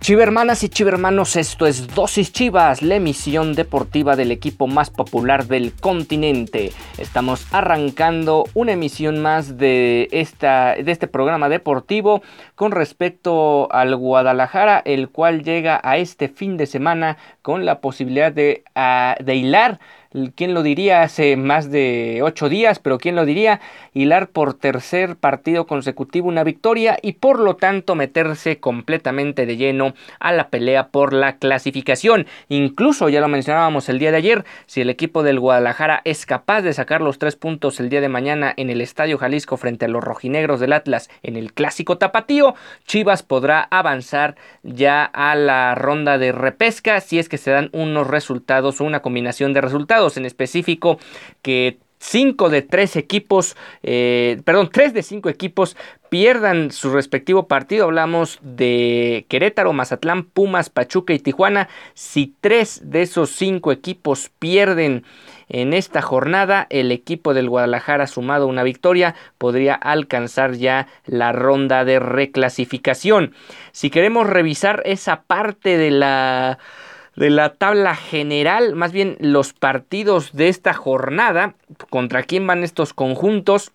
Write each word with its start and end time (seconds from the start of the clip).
Chivermanas 0.00 0.64
y 0.64 0.70
chivermanos, 0.70 1.36
esto 1.36 1.66
es 1.66 1.94
Dosis 1.94 2.32
Chivas, 2.32 2.80
la 2.80 2.94
emisión 2.94 3.54
deportiva 3.54 4.16
del 4.16 4.30
equipo 4.30 4.66
más 4.66 4.88
popular 4.88 5.44
del 5.44 5.74
continente. 5.74 6.72
Estamos 6.96 7.46
arrancando 7.52 8.46
una 8.54 8.72
emisión 8.72 9.20
más 9.20 9.58
de, 9.58 10.08
esta, 10.10 10.74
de 10.74 10.90
este 10.90 11.06
programa 11.06 11.50
deportivo 11.50 12.22
con 12.54 12.72
respecto 12.72 13.70
al 13.72 13.94
Guadalajara, 13.94 14.80
el 14.86 15.10
cual 15.10 15.42
llega 15.42 15.78
a 15.84 15.98
este 15.98 16.28
fin 16.28 16.56
de 16.56 16.64
semana 16.64 17.18
con 17.42 17.66
la 17.66 17.82
posibilidad 17.82 18.32
de, 18.32 18.64
ah, 18.74 19.16
de 19.22 19.36
hilar 19.36 19.80
¿Quién 20.34 20.54
lo 20.54 20.64
diría 20.64 21.02
hace 21.02 21.36
más 21.36 21.70
de 21.70 22.18
ocho 22.24 22.48
días? 22.48 22.80
Pero 22.80 22.98
¿quién 22.98 23.14
lo 23.14 23.24
diría? 23.24 23.60
Hilar 23.94 24.26
por 24.26 24.54
tercer 24.54 25.14
partido 25.14 25.68
consecutivo 25.68 26.26
una 26.26 26.42
victoria 26.42 26.98
y 27.00 27.12
por 27.12 27.38
lo 27.38 27.54
tanto 27.54 27.94
meterse 27.94 28.58
completamente 28.58 29.46
de 29.46 29.56
lleno 29.56 29.94
a 30.18 30.32
la 30.32 30.48
pelea 30.48 30.88
por 30.88 31.12
la 31.12 31.36
clasificación. 31.36 32.26
Incluso, 32.48 33.08
ya 33.08 33.20
lo 33.20 33.28
mencionábamos 33.28 33.88
el 33.88 34.00
día 34.00 34.10
de 34.10 34.16
ayer, 34.16 34.44
si 34.66 34.80
el 34.80 34.90
equipo 34.90 35.22
del 35.22 35.38
Guadalajara 35.38 36.02
es 36.04 36.26
capaz 36.26 36.62
de 36.62 36.72
sacar 36.72 37.02
los 37.02 37.20
tres 37.20 37.36
puntos 37.36 37.78
el 37.78 37.88
día 37.88 38.00
de 38.00 38.08
mañana 38.08 38.52
en 38.56 38.68
el 38.68 38.80
Estadio 38.80 39.16
Jalisco 39.16 39.58
frente 39.58 39.84
a 39.84 39.88
los 39.88 40.02
rojinegros 40.02 40.58
del 40.58 40.72
Atlas 40.72 41.08
en 41.22 41.36
el 41.36 41.52
clásico 41.52 41.98
tapatío, 41.98 42.56
Chivas 42.84 43.22
podrá 43.22 43.68
avanzar 43.70 44.34
ya 44.64 45.04
a 45.04 45.36
la 45.36 45.76
ronda 45.76 46.18
de 46.18 46.32
repesca 46.32 47.00
si 47.00 47.20
es 47.20 47.28
que 47.28 47.38
se 47.38 47.52
dan 47.52 47.70
unos 47.72 48.08
resultados 48.08 48.80
o 48.80 48.84
una 48.84 49.02
combinación 49.02 49.52
de 49.52 49.60
resultados 49.60 49.99
en 50.16 50.24
específico 50.24 50.98
que 51.42 51.78
5 52.00 52.48
de 52.48 52.62
3 52.62 52.96
equipos, 52.96 53.56
eh, 53.82 54.40
perdón, 54.44 54.70
3 54.72 54.94
de 54.94 55.02
5 55.02 55.28
equipos 55.28 55.76
pierdan 56.08 56.72
su 56.72 56.90
respectivo 56.90 57.46
partido. 57.46 57.84
Hablamos 57.84 58.38
de 58.42 59.26
Querétaro, 59.28 59.72
Mazatlán, 59.74 60.24
Pumas, 60.24 60.70
Pachuca 60.70 61.12
y 61.12 61.18
Tijuana. 61.18 61.68
Si 61.94 62.34
3 62.40 62.90
de 62.90 63.02
esos 63.02 63.30
5 63.30 63.70
equipos 63.70 64.30
pierden 64.38 65.04
en 65.50 65.74
esta 65.74 66.00
jornada, 66.00 66.66
el 66.70 66.90
equipo 66.90 67.34
del 67.34 67.50
Guadalajara 67.50 68.06
sumado 68.06 68.46
una 68.46 68.62
victoria 68.62 69.14
podría 69.36 69.74
alcanzar 69.74 70.54
ya 70.54 70.86
la 71.04 71.32
ronda 71.32 71.84
de 71.84 71.98
reclasificación. 71.98 73.34
Si 73.72 73.90
queremos 73.90 74.26
revisar 74.26 74.82
esa 74.86 75.22
parte 75.22 75.76
de 75.76 75.90
la 75.90 76.58
de 77.20 77.28
la 77.28 77.52
tabla 77.52 77.94
general, 77.94 78.74
más 78.74 78.92
bien 78.92 79.18
los 79.20 79.52
partidos 79.52 80.32
de 80.32 80.48
esta 80.48 80.72
jornada, 80.72 81.54
contra 81.90 82.22
quién 82.22 82.46
van 82.46 82.64
estos 82.64 82.94
conjuntos, 82.94 83.72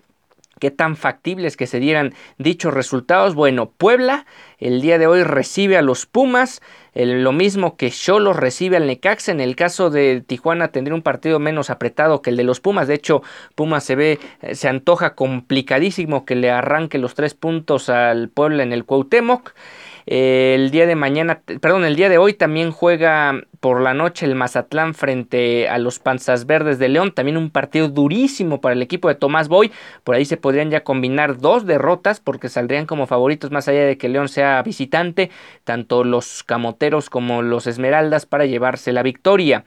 qué 0.60 0.72
tan 0.72 0.96
factibles 0.96 1.56
que 1.56 1.68
se 1.68 1.80
dieran 1.80 2.16
dichos 2.40 2.74
resultados. 2.74 3.36
Bueno, 3.36 3.70
Puebla 3.70 4.26
el 4.58 4.82
día 4.82 4.98
de 4.98 5.06
hoy 5.06 5.22
recibe 5.22 5.78
a 5.78 5.84
los 5.84 6.08
Pumas, 6.08 6.64
lo 6.96 7.34
mismo 7.34 7.78
que 7.78 7.92
Cholos 7.92 8.36
recibe 8.36 8.78
al 8.78 8.88
Necaxa. 8.88 9.32
En 9.32 9.42
el 9.42 9.56
caso 9.56 9.92
de 9.92 10.24
Tijuana 10.26 10.70
tendría 10.70 10.96
un 10.96 11.04
partido 11.04 11.38
menos 11.38 11.70
apretado 11.70 12.24
que 12.24 12.32
el 12.32 12.38
de 12.38 12.46
los 12.46 12.62
Pumas. 12.62 12.88
De 12.88 12.96
hecho, 12.96 13.22
Pumas 13.54 13.84
se 13.84 13.96
ve, 13.96 14.20
eh, 14.42 14.56
se 14.56 14.70
antoja 14.70 15.14
complicadísimo 15.14 16.26
que 16.26 16.34
le 16.34 16.50
arranque 16.50 16.98
los 16.98 17.14
tres 17.14 17.36
puntos 17.36 17.90
al 17.90 18.30
Puebla 18.30 18.64
en 18.64 18.74
el 18.74 18.86
Cuauhtémoc. 18.86 19.54
El 20.06 20.70
día 20.70 20.86
de 20.86 20.96
mañana, 20.96 21.42
perdón, 21.62 21.84
el 21.84 21.96
día 21.96 22.10
de 22.10 22.20
hoy 22.20 22.34
también 22.34 22.72
juega 22.72 23.42
por 23.60 23.82
la 23.82 23.96
noche 23.96 24.28
el 24.28 24.36
Mazatlán 24.36 24.94
frente 24.94 25.68
a 25.68 25.80
los 25.80 25.98
Panzas 25.98 26.46
Verdes 26.46 26.78
de 26.78 26.90
León. 26.90 27.12
También 27.12 27.38
un 27.38 27.50
partido 27.50 27.88
durísimo 27.88 28.62
para 28.62 28.74
el 28.74 28.84
equipo 28.84 29.08
de 29.08 29.16
Tomás 29.16 29.48
Boy. 29.48 29.72
Por 30.04 30.14
ahí 30.14 30.26
se 30.26 30.38
podrían 30.38 30.70
ya 30.70 30.84
combinar 30.84 31.40
dos 31.40 31.66
derrotas 31.66 32.20
porque 32.20 32.50
saldrían 32.50 32.86
como 32.86 33.08
favoritos 33.08 33.50
más 33.50 33.68
allá 33.68 33.84
de 33.84 33.98
que 33.98 34.10
León 34.10 34.30
sea 34.30 34.62
visitante, 34.62 35.32
tanto 35.64 36.04
los 36.04 36.44
Camoteros 36.44 37.10
como 37.10 37.42
los 37.42 37.66
Esmeraldas 37.66 38.28
para 38.28 38.46
llevarse 38.46 38.94
la 38.94 39.02
victoria. 39.02 39.66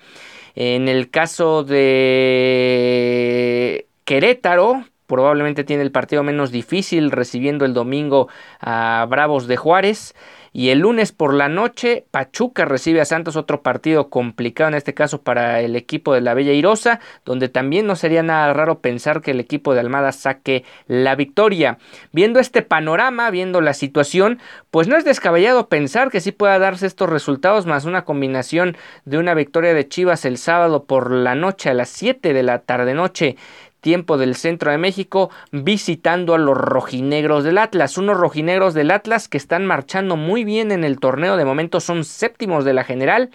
En 0.54 0.88
el 0.88 1.10
caso 1.10 1.64
de 1.64 3.88
Querétaro, 4.04 4.84
probablemente 5.08 5.64
tiene 5.64 5.82
el 5.82 5.90
partido 5.90 6.22
menos 6.22 6.52
difícil 6.52 7.10
recibiendo 7.10 7.64
el 7.64 7.74
domingo 7.74 8.28
a 8.60 9.04
Bravos 9.08 9.48
de 9.48 9.56
Juárez. 9.56 10.14
Y 10.52 10.70
el 10.70 10.80
lunes 10.80 11.12
por 11.12 11.34
la 11.34 11.48
noche, 11.48 12.06
Pachuca 12.10 12.64
recibe 12.64 13.00
a 13.00 13.04
Santos, 13.04 13.36
otro 13.36 13.62
partido 13.62 14.08
complicado 14.08 14.68
en 14.68 14.74
este 14.74 14.94
caso 14.94 15.22
para 15.22 15.60
el 15.60 15.76
equipo 15.76 16.14
de 16.14 16.20
la 16.20 16.34
Bella 16.34 16.52
Irosa, 16.52 17.00
donde 17.24 17.48
también 17.48 17.86
no 17.86 17.96
sería 17.96 18.22
nada 18.22 18.52
raro 18.54 18.80
pensar 18.80 19.20
que 19.20 19.32
el 19.32 19.40
equipo 19.40 19.74
de 19.74 19.80
Almada 19.80 20.10
saque 20.10 20.64
la 20.86 21.14
victoria. 21.14 21.78
Viendo 22.12 22.40
este 22.40 22.62
panorama, 22.62 23.30
viendo 23.30 23.60
la 23.60 23.74
situación, 23.74 24.40
pues 24.70 24.88
no 24.88 24.96
es 24.96 25.04
descabellado 25.04 25.68
pensar 25.68 26.10
que 26.10 26.20
sí 26.20 26.32
pueda 26.32 26.58
darse 26.58 26.86
estos 26.86 27.10
resultados, 27.10 27.66
más 27.66 27.84
una 27.84 28.04
combinación 28.04 28.76
de 29.04 29.18
una 29.18 29.34
victoria 29.34 29.74
de 29.74 29.86
Chivas 29.86 30.24
el 30.24 30.38
sábado 30.38 30.84
por 30.84 31.12
la 31.12 31.34
noche 31.34 31.70
a 31.70 31.74
las 31.74 31.90
7 31.90 32.32
de 32.32 32.42
la 32.42 32.60
tarde 32.60 32.94
noche 32.94 33.36
tiempo 33.80 34.18
del 34.18 34.34
centro 34.34 34.70
de 34.70 34.78
México 34.78 35.30
visitando 35.52 36.34
a 36.34 36.38
los 36.38 36.56
rojinegros 36.56 37.44
del 37.44 37.58
Atlas. 37.58 37.98
Unos 37.98 38.16
rojinegros 38.16 38.74
del 38.74 38.90
Atlas 38.90 39.28
que 39.28 39.38
están 39.38 39.66
marchando 39.66 40.16
muy 40.16 40.44
bien 40.44 40.72
en 40.72 40.84
el 40.84 41.00
torneo. 41.00 41.36
De 41.36 41.44
momento 41.44 41.80
son 41.80 42.04
séptimos 42.04 42.64
de 42.64 42.74
la 42.74 42.84
general. 42.84 43.30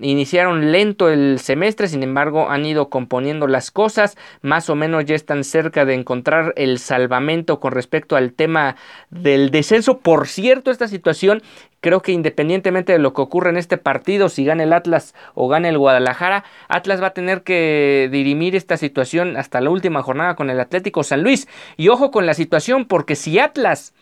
Iniciaron 0.00 0.72
lento 0.72 1.08
el 1.08 1.38
semestre, 1.38 1.88
sin 1.88 2.02
embargo 2.02 2.50
han 2.50 2.64
ido 2.64 2.88
componiendo 2.88 3.46
las 3.46 3.70
cosas, 3.70 4.16
más 4.42 4.70
o 4.70 4.74
menos 4.74 5.04
ya 5.04 5.14
están 5.14 5.44
cerca 5.44 5.84
de 5.84 5.94
encontrar 5.94 6.52
el 6.56 6.78
salvamento 6.78 7.60
con 7.60 7.72
respecto 7.72 8.16
al 8.16 8.32
tema 8.32 8.76
del 9.10 9.50
descenso. 9.50 9.98
Por 9.98 10.28
cierto, 10.28 10.70
esta 10.70 10.88
situación 10.88 11.42
Creo 11.80 12.02
que 12.02 12.10
independientemente 12.10 12.92
de 12.92 12.98
lo 12.98 13.12
que 13.12 13.20
ocurra 13.20 13.50
en 13.50 13.56
este 13.56 13.78
partido, 13.78 14.28
si 14.28 14.44
gana 14.44 14.64
el 14.64 14.72
Atlas 14.72 15.14
o 15.34 15.46
gana 15.46 15.68
el 15.68 15.78
Guadalajara, 15.78 16.44
Atlas 16.66 17.00
va 17.00 17.08
a 17.08 17.14
tener 17.14 17.42
que 17.42 18.08
dirimir 18.10 18.56
esta 18.56 18.76
situación 18.76 19.36
hasta 19.36 19.60
la 19.60 19.70
última 19.70 20.02
jornada 20.02 20.34
con 20.34 20.50
el 20.50 20.58
Atlético 20.58 21.04
San 21.04 21.22
Luis. 21.22 21.46
Y 21.76 21.88
ojo 21.88 22.10
con 22.10 22.26
la 22.26 22.34
situación, 22.34 22.86
porque 22.86 23.14
si 23.14 23.38
Atlas 23.38 23.94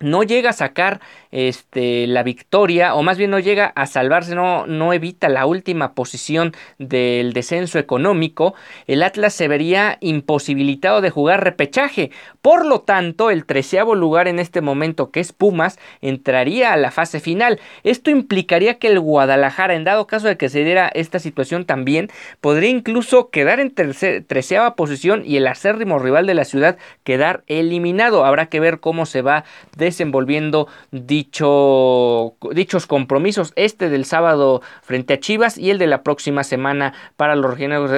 no 0.00 0.22
llega 0.22 0.50
a 0.50 0.52
sacar 0.52 1.00
este, 1.30 2.06
la 2.06 2.22
victoria, 2.22 2.94
o 2.94 3.02
más 3.02 3.16
bien 3.16 3.30
no 3.30 3.38
llega 3.38 3.66
a 3.74 3.86
salvarse, 3.86 4.34
no, 4.34 4.66
no 4.66 4.92
evita 4.92 5.28
la 5.28 5.46
última 5.46 5.94
posición 5.94 6.52
del 6.78 7.32
descenso 7.32 7.78
económico, 7.78 8.54
el 8.86 9.02
Atlas 9.02 9.34
se 9.34 9.48
vería 9.48 9.98
imposibilitado 10.00 11.00
de 11.00 11.10
jugar 11.10 11.44
repechaje. 11.44 12.10
Por 12.42 12.66
lo 12.66 12.80
tanto, 12.80 13.30
el 13.30 13.46
treceavo 13.46 13.94
lugar 13.94 14.28
en 14.28 14.38
este 14.38 14.60
momento, 14.60 15.10
que 15.10 15.20
es 15.20 15.32
Pumas, 15.32 15.78
entraría 16.00 16.72
a 16.72 16.76
la 16.76 16.90
fase 16.90 17.20
final. 17.20 17.58
Esto 17.82 18.10
implicaría 18.10 18.78
que 18.78 18.88
el 18.88 19.00
Guadalajara, 19.00 19.74
en 19.74 19.84
dado 19.84 20.06
caso 20.06 20.28
de 20.28 20.36
que 20.36 20.48
se 20.48 20.64
diera 20.64 20.88
esta 20.88 21.18
situación 21.18 21.64
también, 21.64 22.08
podría 22.40 22.70
incluso 22.70 23.30
quedar 23.30 23.60
en 23.60 23.74
treceava 23.74 24.76
posición 24.76 25.22
y 25.24 25.36
el 25.36 25.46
acérrimo 25.46 25.98
rival 25.98 26.26
de 26.26 26.34
la 26.34 26.44
ciudad 26.44 26.76
quedar 27.04 27.44
eliminado. 27.46 28.24
Habrá 28.24 28.46
que 28.46 28.60
ver 28.60 28.80
cómo 28.80 29.06
se 29.06 29.22
va 29.22 29.44
de 29.76 29.85
desenvolviendo 29.86 30.68
dicho, 30.90 32.34
dichos 32.52 32.86
compromisos, 32.86 33.52
este 33.56 33.88
del 33.88 34.04
sábado 34.04 34.62
frente 34.82 35.14
a 35.14 35.20
Chivas 35.20 35.58
y 35.58 35.70
el 35.70 35.78
de 35.78 35.86
la 35.86 36.02
próxima 36.02 36.44
semana 36.44 36.92
para 37.16 37.36
los 37.36 37.50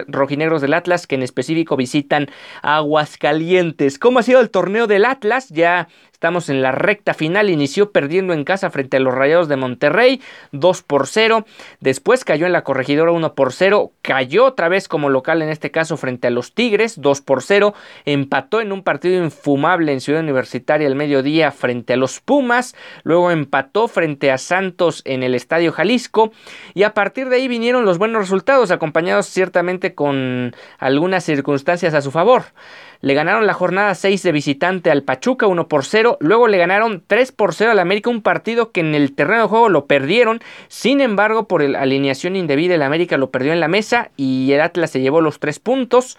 rojinegros, 0.06 0.62
del 0.62 0.74
Atlas, 0.74 1.06
que 1.06 1.14
en 1.14 1.22
específico 1.22 1.76
visitan 1.76 2.28
Aguascalientes. 2.62 3.98
¿Cómo 3.98 4.18
ha 4.18 4.22
sido 4.22 4.40
el 4.40 4.50
torneo 4.50 4.86
del 4.86 5.04
Atlas? 5.04 5.48
Ya 5.48 5.88
Estamos 6.18 6.48
en 6.48 6.62
la 6.62 6.72
recta 6.72 7.14
final, 7.14 7.48
inició 7.48 7.92
perdiendo 7.92 8.32
en 8.32 8.42
casa 8.42 8.70
frente 8.70 8.96
a 8.96 9.00
los 9.00 9.14
Rayados 9.14 9.46
de 9.46 9.54
Monterrey, 9.54 10.20
2 10.50 10.82
por 10.82 11.06
0, 11.06 11.46
después 11.78 12.24
cayó 12.24 12.46
en 12.46 12.50
la 12.50 12.64
corregidora 12.64 13.12
1 13.12 13.34
por 13.36 13.52
0, 13.52 13.92
cayó 14.02 14.46
otra 14.46 14.68
vez 14.68 14.88
como 14.88 15.10
local 15.10 15.42
en 15.42 15.48
este 15.48 15.70
caso 15.70 15.96
frente 15.96 16.26
a 16.26 16.30
los 16.32 16.54
Tigres, 16.54 17.00
2 17.00 17.20
por 17.20 17.44
0, 17.44 17.72
empató 18.04 18.60
en 18.60 18.72
un 18.72 18.82
partido 18.82 19.22
infumable 19.22 19.92
en 19.92 20.00
Ciudad 20.00 20.22
Universitaria 20.22 20.88
al 20.88 20.96
mediodía 20.96 21.52
frente 21.52 21.77
a 21.88 21.96
los 21.96 22.20
Pumas, 22.20 22.74
luego 23.02 23.30
empató 23.30 23.88
frente 23.88 24.30
a 24.30 24.38
Santos 24.38 25.02
en 25.04 25.22
el 25.22 25.34
Estadio 25.34 25.72
Jalisco 25.72 26.32
y 26.74 26.82
a 26.82 26.94
partir 26.94 27.28
de 27.28 27.36
ahí 27.36 27.48
vinieron 27.48 27.84
los 27.84 27.98
buenos 27.98 28.22
resultados, 28.22 28.70
acompañados 28.70 29.26
ciertamente 29.26 29.94
con 29.94 30.54
algunas 30.78 31.24
circunstancias 31.24 31.94
a 31.94 32.02
su 32.02 32.10
favor. 32.10 32.44
Le 33.00 33.14
ganaron 33.14 33.46
la 33.46 33.54
jornada 33.54 33.94
6 33.94 34.24
de 34.24 34.32
visitante 34.32 34.90
al 34.90 35.04
Pachuca 35.04 35.46
1 35.46 35.68
por 35.68 35.84
0. 35.84 36.16
Luego 36.20 36.48
le 36.48 36.58
ganaron 36.58 37.04
3 37.06 37.30
por 37.30 37.54
0 37.54 37.70
al 37.70 37.78
América, 37.78 38.10
un 38.10 38.22
partido 38.22 38.72
que 38.72 38.80
en 38.80 38.94
el 38.94 39.14
terreno 39.14 39.42
de 39.42 39.48
juego 39.48 39.68
lo 39.68 39.86
perdieron. 39.86 40.40
Sin 40.66 41.00
embargo, 41.00 41.46
por 41.46 41.62
la 41.62 41.80
alineación 41.80 42.34
indebida, 42.34 42.74
el 42.74 42.82
América 42.82 43.16
lo 43.16 43.30
perdió 43.30 43.52
en 43.52 43.60
la 43.60 43.68
mesa 43.68 44.10
y 44.16 44.50
el 44.50 44.60
Atlas 44.60 44.90
se 44.90 45.00
llevó 45.00 45.20
los 45.20 45.38
3 45.38 45.60
puntos. 45.60 46.18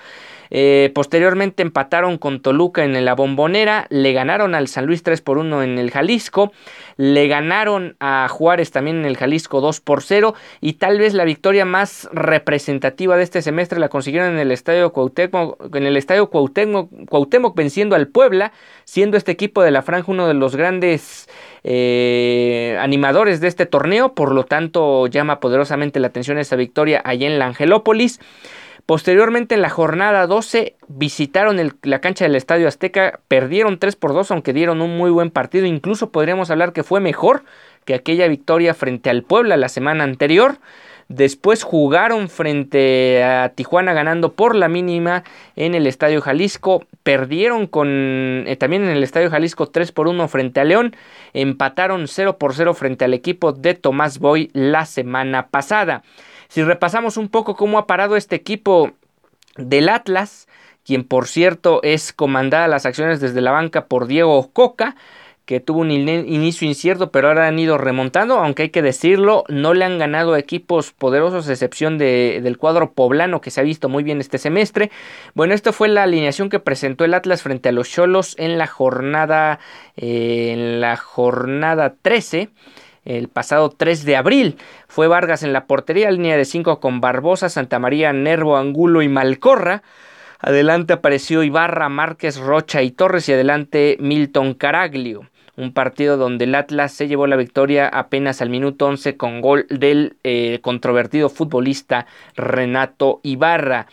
Eh, 0.52 0.92
posteriormente 0.96 1.62
empataron 1.62 2.18
con 2.18 2.42
Toluca 2.42 2.84
en 2.84 3.06
la 3.06 3.14
bombonera, 3.14 3.86
le 3.90 4.14
ganaron 4.14 4.56
al 4.56 4.68
San 4.68 4.86
Luis 4.86 5.04
3 5.04 5.22
por 5.22 5.38
1 5.38 5.64
en 5.64 5.78
el 5.78 5.92
Jalisco, 5.92 6.52
le 6.98 7.28
ganaron 7.28 7.96
a 8.00 8.28
Juárez 8.30 8.72
también 8.72 8.98
en 8.98 9.06
el 9.06 9.18
Jalisco 9.18 9.62
2 9.62 9.80
por 9.82 10.02
0 10.02 10.34
y 10.60 10.74
tal 10.74 11.00
vez 11.00 11.14
la 11.14 11.24
victoria 11.24 11.66
más 11.66 12.10
representativa 12.12 13.16
de 13.16 13.24
este 13.24 13.42
semestre 13.42 13.80
la 13.80 13.90
consiguieron 13.90 14.34
en 14.34 14.40
el 14.40 14.52
Estadio 14.52 14.92
Cuauhtémoc, 14.92 15.76
en 15.76 15.86
el 15.86 15.98
Estadio 15.98 16.30
Cuauhtémoc, 16.30 17.56
venciendo 17.56 17.96
al 17.96 18.08
Puebla, 18.08 18.52
siendo 18.86 19.18
este 19.18 19.32
equipo 19.32 19.62
de 19.62 19.72
la 19.72 19.82
Franja 19.82 20.12
uno 20.12 20.28
de 20.28 20.34
los 20.34 20.56
grandes 20.56 21.30
eh, 21.64 22.78
animadores 22.80 23.40
de 23.42 23.48
este 23.48 23.66
torneo, 23.66 24.14
por 24.14 24.34
lo 24.34 24.46
tanto 24.46 25.08
llama 25.08 25.40
poderosamente 25.40 26.00
la 26.00 26.08
atención 26.08 26.38
esta 26.38 26.56
victoria 26.56 27.02
allá 27.04 27.28
en 27.28 27.38
la 27.38 27.46
Angelópolis. 27.46 28.20
Posteriormente 28.90 29.54
en 29.54 29.62
la 29.62 29.70
jornada 29.70 30.26
12 30.26 30.76
visitaron 30.88 31.58
la 31.84 32.02
cancha 32.02 32.26
del 32.26 32.34
Estadio 32.34 32.68
Azteca, 32.68 33.20
perdieron 33.28 33.78
3 33.78 33.96
por 33.96 34.14
2 34.14 34.32
aunque 34.32 34.52
dieron 34.52 34.82
un 34.82 34.98
muy 34.98 35.12
buen 35.12 35.30
partido, 35.30 35.68
incluso 35.68 36.10
podríamos 36.10 36.50
hablar 36.50 36.74
que 36.74 36.82
fue 36.82 37.00
mejor 37.00 37.44
que 37.86 37.94
aquella 37.94 38.28
victoria 38.28 38.74
frente 38.74 39.12
al 39.12 39.22
Puebla 39.22 39.58
la 39.58 39.70
semana 39.70 40.06
anterior. 40.06 40.58
Después 41.08 41.62
jugaron 41.62 42.30
frente 42.30 43.24
a 43.24 43.50
Tijuana 43.50 43.94
ganando 43.94 44.34
por 44.34 44.56
la 44.56 44.70
mínima 44.70 45.24
en 45.56 45.76
el 45.76 45.86
Estadio 45.86 46.20
Jalisco. 46.22 46.84
Perdieron 47.04 47.68
con 47.68 47.90
eh, 48.48 48.56
también 48.60 48.86
en 48.86 48.90
el 48.90 49.04
Estadio 49.04 49.30
Jalisco 49.30 49.68
3 49.68 49.92
por 49.92 50.08
1 50.08 50.28
frente 50.28 50.62
a 50.62 50.64
León. 50.64 50.96
Empataron 51.34 52.08
0 52.08 52.40
por 52.40 52.56
0 52.56 52.74
frente 52.74 53.06
al 53.06 53.14
equipo 53.14 53.52
de 53.52 53.76
Tomás 53.76 54.18
Boy 54.18 54.50
la 54.54 54.88
semana 54.88 55.50
pasada. 55.50 56.02
Si 56.50 56.64
repasamos 56.64 57.16
un 57.18 57.30
poco 57.30 57.56
cómo 57.56 57.78
ha 57.78 57.86
parado 57.86 58.18
este 58.18 58.36
equipo 58.36 58.92
del 59.56 59.88
Atlas, 59.88 60.48
quien 60.84 61.04
por 61.04 61.28
cierto 61.28 61.80
es 61.84 62.12
comandada 62.12 62.68
las 62.68 62.88
acciones 62.88 63.20
desde 63.20 63.40
la 63.42 63.52
banca 63.52 63.86
por 63.86 64.08
Diego 64.08 64.50
Coca, 64.52 64.96
que 65.46 65.60
tuvo 65.60 65.82
un 65.82 65.92
inicio 65.92 66.68
incierto, 66.68 67.12
pero 67.12 67.28
ahora 67.28 67.48
han 67.48 67.58
ido 67.58 67.78
remontando, 67.78 68.38
aunque 68.38 68.64
hay 68.64 68.70
que 68.70 68.82
decirlo, 68.82 69.44
no 69.48 69.76
le 69.76 69.86
han 69.86 70.00
ganado 70.00 70.36
equipos 70.38 70.92
poderosos, 70.92 71.48
a 71.48 71.52
excepción 71.52 72.00
del 72.00 72.58
cuadro 72.58 72.94
poblano, 72.94 73.42
que 73.42 73.52
se 73.52 73.60
ha 73.60 73.64
visto 73.64 73.90
muy 73.90 74.04
bien 74.04 74.20
este 74.20 74.40
semestre. 74.40 74.92
Bueno, 75.36 75.54
esta 75.54 75.72
fue 75.72 75.88
la 75.88 76.04
alineación 76.04 76.50
que 76.50 76.60
presentó 76.60 77.06
el 77.06 77.16
Atlas 77.16 77.44
frente 77.44 77.70
a 77.70 77.72
los 77.72 77.90
Cholos 77.90 78.36
en 78.40 78.58
la 78.60 78.68
jornada, 78.68 79.60
eh, 79.98 80.52
en 80.54 80.82
la 80.82 80.98
jornada 80.98 81.96
13 82.00 82.50
el 83.06 83.28
pasado 83.28 83.70
3 83.70 84.06
de 84.06 84.16
abril. 84.16 84.58
Fue 84.88 85.08
Vargas 85.08 85.44
en 85.44 85.54
la 85.54 85.66
portería, 85.66 86.12
línea 86.12 86.38
de 86.38 86.46
5 86.46 86.80
con 86.80 87.02
Barbosa, 87.02 87.50
Santa 87.50 87.80
María, 87.80 88.14
Nervo, 88.14 88.58
Angulo 88.58 89.02
y 89.02 89.10
Malcorra. 89.10 89.84
Adelante 90.40 90.94
apareció 90.94 91.44
Ibarra, 91.44 91.90
Márquez, 91.90 92.38
Rocha 92.38 92.82
y 92.82 92.92
Torres 92.92 93.28
y 93.28 93.34
adelante 93.34 93.98
Milton 94.00 94.54
Caraglio. 94.54 95.28
Un 95.58 95.74
partido 95.74 96.16
donde 96.16 96.46
el 96.46 96.56
Atlas 96.56 96.94
se 96.94 97.10
llevó 97.10 97.28
la 97.28 97.36
victoria 97.36 97.90
apenas 97.90 98.42
al 98.42 98.50
minuto 98.50 98.88
11 98.88 99.18
con 99.18 99.42
gol 99.42 99.66
del 99.70 100.16
eh, 100.24 100.60
controvertido 100.62 101.28
futbolista 101.28 102.06
Renato 102.38 103.20
Ibarra. 103.24 103.88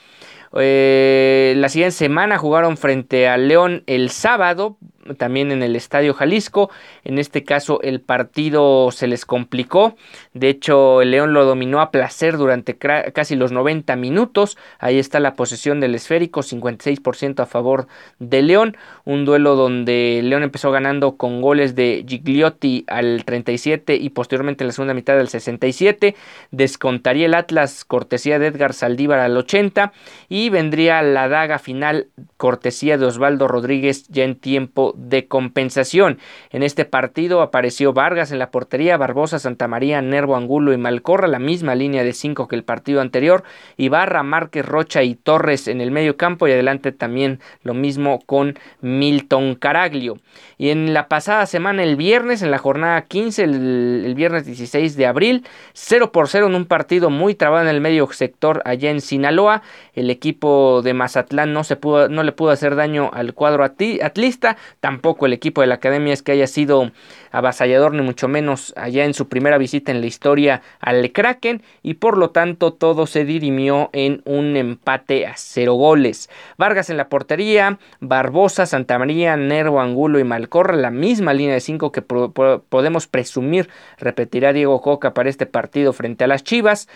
Eh, 0.58 1.54
la 1.56 1.68
siguiente 1.68 1.96
semana 1.96 2.38
jugaron 2.38 2.76
frente 2.76 3.26
a 3.26 3.36
León 3.36 3.82
el 3.86 4.10
sábado, 4.10 4.76
también 5.14 5.52
en 5.52 5.62
el 5.62 5.76
Estadio 5.76 6.14
Jalisco. 6.14 6.70
En 7.04 7.18
este 7.18 7.44
caso 7.44 7.80
el 7.82 8.00
partido 8.00 8.90
se 8.90 9.06
les 9.06 9.24
complicó. 9.24 9.96
De 10.34 10.48
hecho, 10.48 11.02
el 11.02 11.10
León 11.10 11.32
lo 11.32 11.44
dominó 11.44 11.80
a 11.80 11.90
placer 11.90 12.36
durante 12.36 12.76
casi 12.76 13.36
los 13.36 13.52
90 13.52 13.96
minutos. 13.96 14.56
Ahí 14.78 14.98
está 14.98 15.20
la 15.20 15.34
posesión 15.34 15.80
del 15.80 15.94
esférico, 15.94 16.42
56% 16.42 17.40
a 17.40 17.46
favor 17.46 17.86
de 18.18 18.42
León. 18.42 18.76
Un 19.04 19.24
duelo 19.24 19.56
donde 19.56 20.20
León 20.22 20.42
empezó 20.42 20.70
ganando 20.70 21.16
con 21.16 21.42
goles 21.42 21.74
de 21.74 22.04
Gigliotti 22.06 22.84
al 22.88 23.24
37 23.24 23.96
y 23.96 24.10
posteriormente 24.10 24.64
en 24.64 24.68
la 24.68 24.72
segunda 24.72 24.94
mitad 24.94 25.16
del 25.16 25.28
67. 25.28 26.16
Descontaría 26.50 27.26
el 27.26 27.34
Atlas 27.34 27.84
cortesía 27.84 28.38
de 28.38 28.48
Edgar 28.48 28.72
Saldívar 28.72 29.20
al 29.20 29.36
80 29.36 29.92
y 30.28 30.50
vendría 30.50 31.02
la 31.02 31.28
daga 31.28 31.58
final 31.58 32.08
cortesía 32.36 32.98
de 32.98 33.06
Osvaldo 33.06 33.48
Rodríguez 33.48 34.08
ya 34.08 34.24
en 34.24 34.36
tiempo 34.36 34.94
de 34.96 35.28
compensación. 35.28 36.18
En 36.50 36.62
este 36.62 36.84
partido 36.84 37.42
apareció 37.42 37.92
Vargas 37.92 38.32
en 38.32 38.38
la 38.38 38.50
portería, 38.50 38.96
Barbosa, 38.96 39.38
Santa 39.38 39.68
María, 39.68 40.02
Nervo, 40.02 40.36
Angulo 40.36 40.72
y 40.72 40.78
Malcorra, 40.78 41.28
la 41.28 41.38
misma 41.38 41.74
línea 41.74 42.02
de 42.02 42.12
cinco 42.12 42.48
que 42.48 42.56
el 42.56 42.64
partido 42.64 43.00
anterior, 43.00 43.44
Ibarra, 43.76 44.22
Márquez, 44.22 44.64
Rocha 44.66 45.02
y 45.02 45.14
Torres 45.14 45.68
en 45.68 45.80
el 45.80 45.90
medio 45.90 46.16
campo 46.16 46.48
y 46.48 46.52
adelante 46.52 46.92
también 46.92 47.40
lo 47.62 47.74
mismo 47.74 48.20
con 48.26 48.58
Milton 48.80 49.54
Caraglio. 49.54 50.18
Y 50.58 50.70
en 50.70 50.94
la 50.94 51.08
pasada 51.08 51.44
semana, 51.46 51.82
el 51.82 51.96
viernes, 51.96 52.40
en 52.40 52.50
la 52.50 52.58
jornada 52.58 53.02
15, 53.02 53.44
el, 53.44 54.14
viernes 54.16 54.46
16 54.46 54.96
de 54.96 55.06
abril, 55.06 55.46
0 55.74 56.12
por 56.12 56.28
0 56.28 56.46
en 56.46 56.54
un 56.54 56.64
partido 56.64 57.10
muy 57.10 57.34
trabado 57.34 57.62
en 57.64 57.74
el 57.74 57.82
medio 57.82 58.10
sector 58.10 58.62
allá 58.64 58.90
en 58.90 59.02
Sinaloa, 59.02 59.62
el 59.92 60.08
equipo 60.08 60.80
de 60.82 60.94
Mazatlán 60.94 61.52
no, 61.52 61.62
se 61.62 61.76
pudo, 61.76 62.08
no 62.08 62.22
le 62.22 62.32
pudo 62.32 62.50
hacer 62.50 62.74
daño 62.74 63.10
al 63.12 63.34
cuadro 63.34 63.64
atlista, 63.64 64.56
Tampoco 64.80 65.26
el 65.26 65.32
equipo 65.32 65.60
de 65.60 65.66
la 65.66 65.74
academia 65.74 66.12
es 66.12 66.22
que 66.22 66.32
haya 66.32 66.46
sido 66.46 66.90
avasallador, 67.32 67.92
ni 67.92 68.02
mucho 68.02 68.28
menos 68.28 68.72
allá 68.76 69.04
en 69.04 69.14
su 69.14 69.28
primera 69.28 69.58
visita 69.58 69.92
en 69.92 70.00
la 70.00 70.06
historia 70.06 70.62
al 70.80 71.12
Kraken. 71.12 71.62
Y 71.82 71.94
por 71.94 72.16
lo 72.16 72.30
tanto 72.30 72.72
todo 72.72 73.06
se 73.06 73.24
dirimió 73.24 73.90
en 73.92 74.22
un 74.24 74.56
empate 74.56 75.26
a 75.26 75.34
cero 75.36 75.74
goles. 75.74 76.30
Vargas 76.56 76.88
en 76.90 76.96
la 76.96 77.08
portería, 77.08 77.78
Barbosa, 78.00 78.66
Santa 78.66 78.98
María, 78.98 79.36
Nervo, 79.36 79.80
Angulo 79.80 80.18
y 80.18 80.24
Malcorra, 80.46 80.76
la 80.76 80.90
misma 80.90 81.34
línea 81.34 81.54
de 81.54 81.60
cinco 81.60 81.90
que 81.90 82.02
podemos 82.02 83.08
presumir 83.08 83.68
repetirá 83.98 84.52
Diego 84.52 84.80
Coca 84.80 85.12
para 85.12 85.28
este 85.28 85.46
partido 85.46 85.92
frente 85.92 86.22
a 86.22 86.28
las 86.28 86.44
Chivas. 86.44 86.88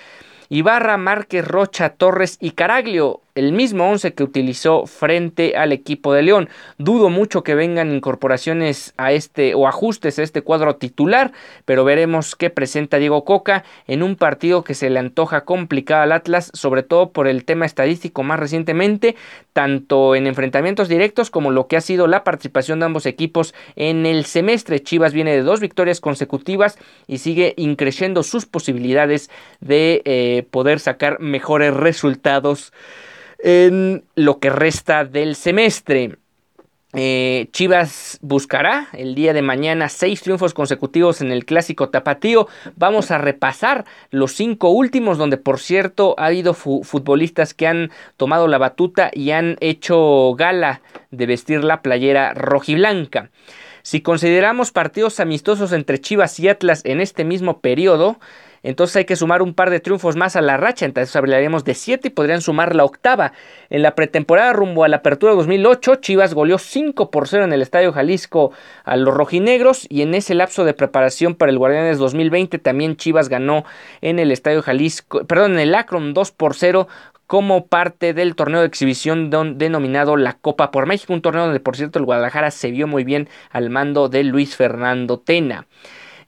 Ibarra, 0.49 0.97
Márquez, 0.97 1.47
Rocha, 1.47 1.91
Torres 1.91 2.37
y 2.41 2.53
Caraglio 2.53 3.21
el 3.35 3.53
mismo 3.53 3.89
11 3.91 4.15
que 4.15 4.23
utilizó 4.23 4.87
frente 4.87 5.57
al 5.57 5.73
equipo 5.73 6.13
de 6.13 6.23
León. 6.23 6.49
Dudo 6.79 7.11
mucho 7.11 7.43
que 7.43 7.55
vengan 7.55 7.95
incorporaciones 7.95 8.95
a 8.97 9.13
este 9.13 9.55
o 9.55 9.67
ajustes 9.69 10.19
a 10.19 10.23
este 10.23 10.43
cuadro 10.43 10.77
titular, 10.77 11.33
pero 11.65 11.85
veremos 11.85 12.37
qué 12.37 12.51
presenta 12.51 12.99
Diego 12.99 13.25
Coca 13.25 13.65
en 13.87 14.03
un 14.03 14.17
partido 14.17 14.65
que 14.65 14.75
se 14.75 14.91
le 14.91 14.99
antoja 14.99 15.45
complicado 15.45 16.03
al 16.03 16.13
Atlas, 16.13 16.51
sobre 16.55 16.83
todo 16.83 17.11
por 17.11 17.29
el 17.29 17.45
tema 17.45 17.67
estadístico 17.67 18.23
más 18.23 18.41
recientemente, 18.41 19.17
tanto 19.53 20.15
en 20.15 20.27
enfrentamientos 20.27 20.89
directos 20.89 21.31
como 21.31 21.51
lo 21.51 21.67
que 21.67 21.77
ha 21.77 21.81
sido 21.81 22.07
la 22.07 22.25
participación 22.25 22.81
de 22.81 22.87
ambos 22.87 23.07
equipos 23.07 23.55
en 23.77 24.07
el 24.07 24.25
semestre. 24.25 24.81
Chivas 24.83 25.13
viene 25.13 25.33
de 25.33 25.43
dos 25.43 25.61
victorias 25.61 26.01
consecutivas 26.01 26.79
y 27.07 27.19
sigue 27.19 27.55
increciendo 27.57 28.23
sus 28.23 28.47
posibilidades 28.47 29.31
de 29.61 30.03
eh, 30.05 30.47
poder 30.51 30.81
sacar 30.81 31.21
mejores 31.21 31.75
resultados 31.75 32.73
en 33.43 34.05
lo 34.15 34.39
que 34.39 34.51
resta 34.51 35.05
del 35.05 35.35
semestre. 35.35 36.17
Eh, 36.93 37.47
Chivas 37.53 38.19
buscará 38.21 38.89
el 38.93 39.15
día 39.15 39.33
de 39.33 39.43
mañana 39.43 39.89
seis 39.89 40.23
triunfos 40.23 40.55
consecutivos 40.55 41.21
en 41.21 41.31
el 41.31 41.45
clásico 41.45 41.89
tapatío. 41.89 42.49
Vamos 42.75 43.13
a 43.13 43.19
repasar 43.19 43.85
los 44.11 44.33
cinco 44.33 44.71
últimos, 44.71 45.17
donde 45.17 45.37
por 45.37 45.61
cierto 45.61 46.17
ha 46.19 46.27
habido 46.27 46.53
futbolistas 46.53 47.55
que 47.55 47.69
han 47.69 47.91
tomado 48.17 48.49
la 48.49 48.59
batuta 48.59 49.11
y 49.15 49.31
han 49.31 49.57
hecho 49.61 50.35
gala 50.35 50.83
de 51.13 51.27
vestir 51.27 51.63
la 51.63 51.81
playera 51.81 52.35
rojiblanca. 52.35 53.31
Si 53.83 54.01
consideramos 54.01 54.73
partidos 54.73 55.21
amistosos 55.21 55.73
entre 55.73 56.01
Chivas 56.01 56.39
y 56.41 56.49
Atlas 56.49 56.83
en 56.85 57.01
este 57.01 57.25
mismo 57.25 57.61
periodo, 57.61 58.19
entonces 58.63 58.97
hay 58.97 59.05
que 59.05 59.17
sumar 59.17 59.43
un 59.43 59.55
par 59.55 59.71
de 59.71 59.81
triunfos 59.81 60.17
más 60.17 60.37
a 60.37 60.41
la 60.41 60.57
racha. 60.57 60.85
Entonces 60.85 61.15
hablaríamos 61.17 61.65
de 61.65 61.75
7 61.75 62.09
y 62.09 62.11
podrían 62.11 62.43
sumar 62.43 62.75
la 62.75 62.85
octava. 62.85 63.33
En 63.71 63.83
la 63.83 63.95
pretemporada 63.95 64.53
rumbo 64.53 64.85
a 64.85 64.89
la 64.89 64.97
apertura 64.97 65.33
2008, 65.33 65.97
Chivas 65.97 66.35
goleó 66.35 66.59
5 66.59 67.11
por 67.11 67.29
0 67.29 67.45
en 67.45 67.53
el 67.53 67.63
Estadio 67.63 67.93
Jalisco 67.93 68.53
a 68.85 68.97
los 68.97 69.15
rojinegros. 69.15 69.87
Y 69.89 70.03
en 70.03 70.15
ese 70.15 70.35
lapso 70.35 70.65
de 70.65 70.75
preparación 70.75 71.35
para 71.35 71.51
el 71.51 71.59
Guardianes 71.59 71.99
2020, 71.99 72.59
también 72.59 72.97
Chivas 72.97 73.29
ganó 73.29 73.65
en 74.03 74.19
el 74.19 74.31
Estadio 74.33 74.63
Jalisco, 74.63 75.25
perdón, 75.25 75.53
en 75.53 75.61
el 75.61 75.75
Akron 75.75 76.13
2 76.13 76.33
por 76.33 76.55
0 76.55 76.89
como 77.31 77.67
parte 77.67 78.13
del 78.13 78.35
torneo 78.35 78.59
de 78.59 78.67
exhibición 78.67 79.31
denominado 79.31 80.17
la 80.17 80.33
Copa 80.33 80.73
por 80.73 80.87
México, 80.87 81.13
un 81.13 81.23
torneo 81.23 81.45
donde 81.45 81.61
por 81.61 81.77
cierto 81.77 82.01
el 82.01 82.05
Guadalajara 82.05 82.51
se 82.51 82.73
vio 82.73 82.89
muy 82.89 83.05
bien 83.05 83.29
al 83.51 83.71
mando 83.71 84.09
de 84.09 84.25
Luis 84.25 84.57
Fernando 84.57 85.21
Tena. 85.21 85.69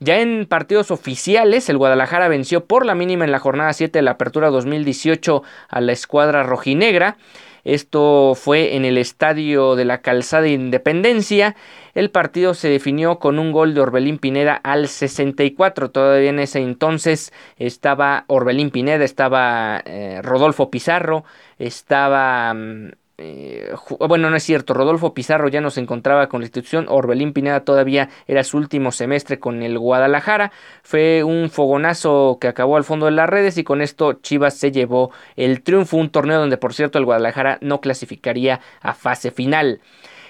Ya 0.02 0.18
en 0.18 0.47
partidos 0.47 0.90
oficiales, 0.90 1.68
el 1.68 1.78
Guadalajara 1.78 2.26
venció 2.26 2.64
por 2.64 2.85
la 2.85 2.97
mínima 2.97 3.25
en 3.25 3.30
la 3.30 3.38
jornada 3.38 3.73
7 3.73 3.97
de 3.97 4.02
la 4.02 4.12
Apertura 4.12 4.50
2018 4.50 5.44
a 5.68 5.80
la 5.80 5.92
escuadra 5.92 6.42
rojinegra. 6.42 7.18
Esto 7.62 8.35
fue 8.35 8.75
en 8.75 8.85
el 8.85 8.99
estadio 8.99 9.76
de 9.76 9.85
la 9.85 9.99
Calzada 9.99 10.49
Independencia. 10.49 11.54
El 11.94 12.11
partido 12.11 12.54
se 12.54 12.68
definió 12.68 13.21
con 13.21 13.38
un 13.38 13.52
gol 13.52 13.75
de 13.75 13.80
Orbelín 13.80 14.18
Pineda 14.18 14.56
al 14.56 14.88
64. 14.88 15.92
Todavía 15.92 16.30
en 16.30 16.40
ese 16.40 16.59
entonces 16.59 17.32
estaba 17.56 18.25
Orbelín 18.26 18.73
Pineda, 18.73 19.04
estaba 19.04 19.82
eh, 19.85 20.18
Rodolfo 20.21 20.68
Pizarro, 20.68 21.25
estaba 21.61 22.52
mm, 22.52 22.90
eh, 23.25 23.73
bueno, 24.00 24.31
no 24.31 24.37
es 24.37 24.43
cierto, 24.43 24.75
Rodolfo 24.75 25.14
Pizarro 25.14 25.49
ya 25.49 25.61
no 25.61 25.71
se 25.71 25.81
encontraba 25.81 26.26
con 26.29 26.41
la 26.41 26.47
institución, 26.47 26.87
Orbelín 26.88 27.33
Pineda 27.33 27.61
todavía 27.61 28.09
era 28.26 28.43
su 28.43 28.57
último 28.57 28.91
semestre 28.91 29.38
con 29.38 29.62
el 29.62 29.79
Guadalajara, 29.79 30.50
fue 30.83 31.23
un 31.23 31.49
fogonazo 31.49 32.38
que 32.41 32.49
acabó 32.49 32.76
al 32.76 32.83
fondo 32.83 33.07
de 33.07 33.12
las 33.12 33.31
redes 33.31 33.59
y 33.59 33.64
con 33.64 33.81
esto 33.81 34.14
Chivas 34.14 34.55
se 34.55 34.73
llevó 34.73 35.12
el 35.37 35.62
triunfo, 35.62 35.99
un 35.99 36.11
torneo 36.11 36.41
donde 36.41 36.57
por 36.57 36.75
cierto 36.75 36.99
el 36.99 37.05
Guadalajara 37.05 37.59
no 37.61 37.81
clasificaría 37.81 38.61
a 38.81 38.93
fase 38.93 39.31
final. 39.31 39.81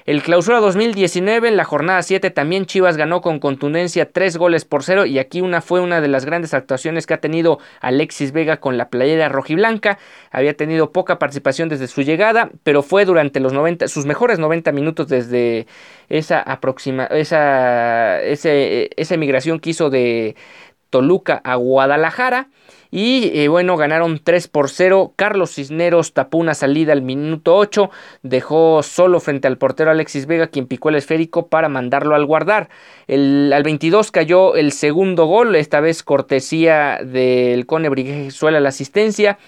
El 0.05 0.23
clausura 0.23 0.59
2019, 0.59 1.49
en 1.49 1.57
la 1.57 1.65
jornada 1.65 2.03
7, 2.03 2.31
también 2.31 2.67
Chivas 2.67 2.97
ganó 2.97 3.21
con 3.21 3.39
contundencia 3.39 4.11
3 4.11 4.37
goles 4.37 4.65
por 4.65 4.83
0 4.83 5.07
y 5.07 5.19
aquí 5.19 5.41
una 5.41 5.61
fue 5.61 5.81
una 5.81 6.01
de 6.01 6.09
las 6.09 6.25
grandes 6.25 6.55
actuaciones 6.55 7.07
que 7.07 7.15
ha 7.15 7.21
tenido 7.21 7.61
Alexis 7.81 8.33
Vega 8.33 8.59
con 8.59 8.77
la 8.77 8.89
playera 8.89 9.29
rojiblanca. 9.29 9.99
Había 10.31 10.57
tenido 10.57 10.91
poca 10.91 11.19
participación 11.19 11.69
desde 11.69 11.87
su 11.87 12.03
llegada, 12.03 12.51
pero 12.65 12.83
fue 12.83 13.05
durante 13.05 13.39
los 13.39 13.53
90, 13.53 13.87
sus 13.87 14.05
mejores 14.05 14.41
90 14.41 14.73
minutos 14.73 15.09
desde 15.09 15.67
esa 16.09 16.41
aproxima, 16.41 17.07
esa, 17.07 18.21
esa 18.23 19.17
migración 19.17 19.61
que 19.61 19.71
hizo 19.71 19.89
de 19.89 20.35
Toluca 20.91 21.41
a 21.45 21.55
Guadalajara. 21.55 22.49
Y 22.95 23.31
eh, 23.33 23.49
bueno, 23.49 23.79
ganaron 23.79 24.21
3 24.23 24.49
por 24.49 24.69
0. 24.69 25.15
Carlos 25.17 25.55
Cisneros 25.55 26.13
tapó 26.13 26.37
una 26.37 26.53
salida 26.53 26.93
al 26.93 27.01
minuto 27.01 27.57
8. 27.57 27.91
Dejó 28.23 28.83
solo 28.83 29.19
frente 29.19 29.49
al 29.49 29.57
portero 29.57 29.91
Alexis 29.91 30.27
Vega, 30.27 30.49
quien 30.49 30.67
picó 30.67 30.91
el 30.91 30.97
esférico 30.97 31.47
para 31.47 31.71
mandarlo 31.71 32.15
al 32.15 32.27
guardar. 32.27 32.69
El, 33.09 33.51
al 33.55 33.63
22 33.63 34.11
cayó 34.11 34.57
el 34.57 34.73
segundo 34.73 35.25
gol, 35.25 35.57
esta 35.57 35.81
vez 35.81 36.03
cortesía 36.03 37.01
del 37.03 37.65
Cone 37.65 37.89
Briguezuela 37.89 38.61
la 38.61 38.69
asistencia. 38.69 39.39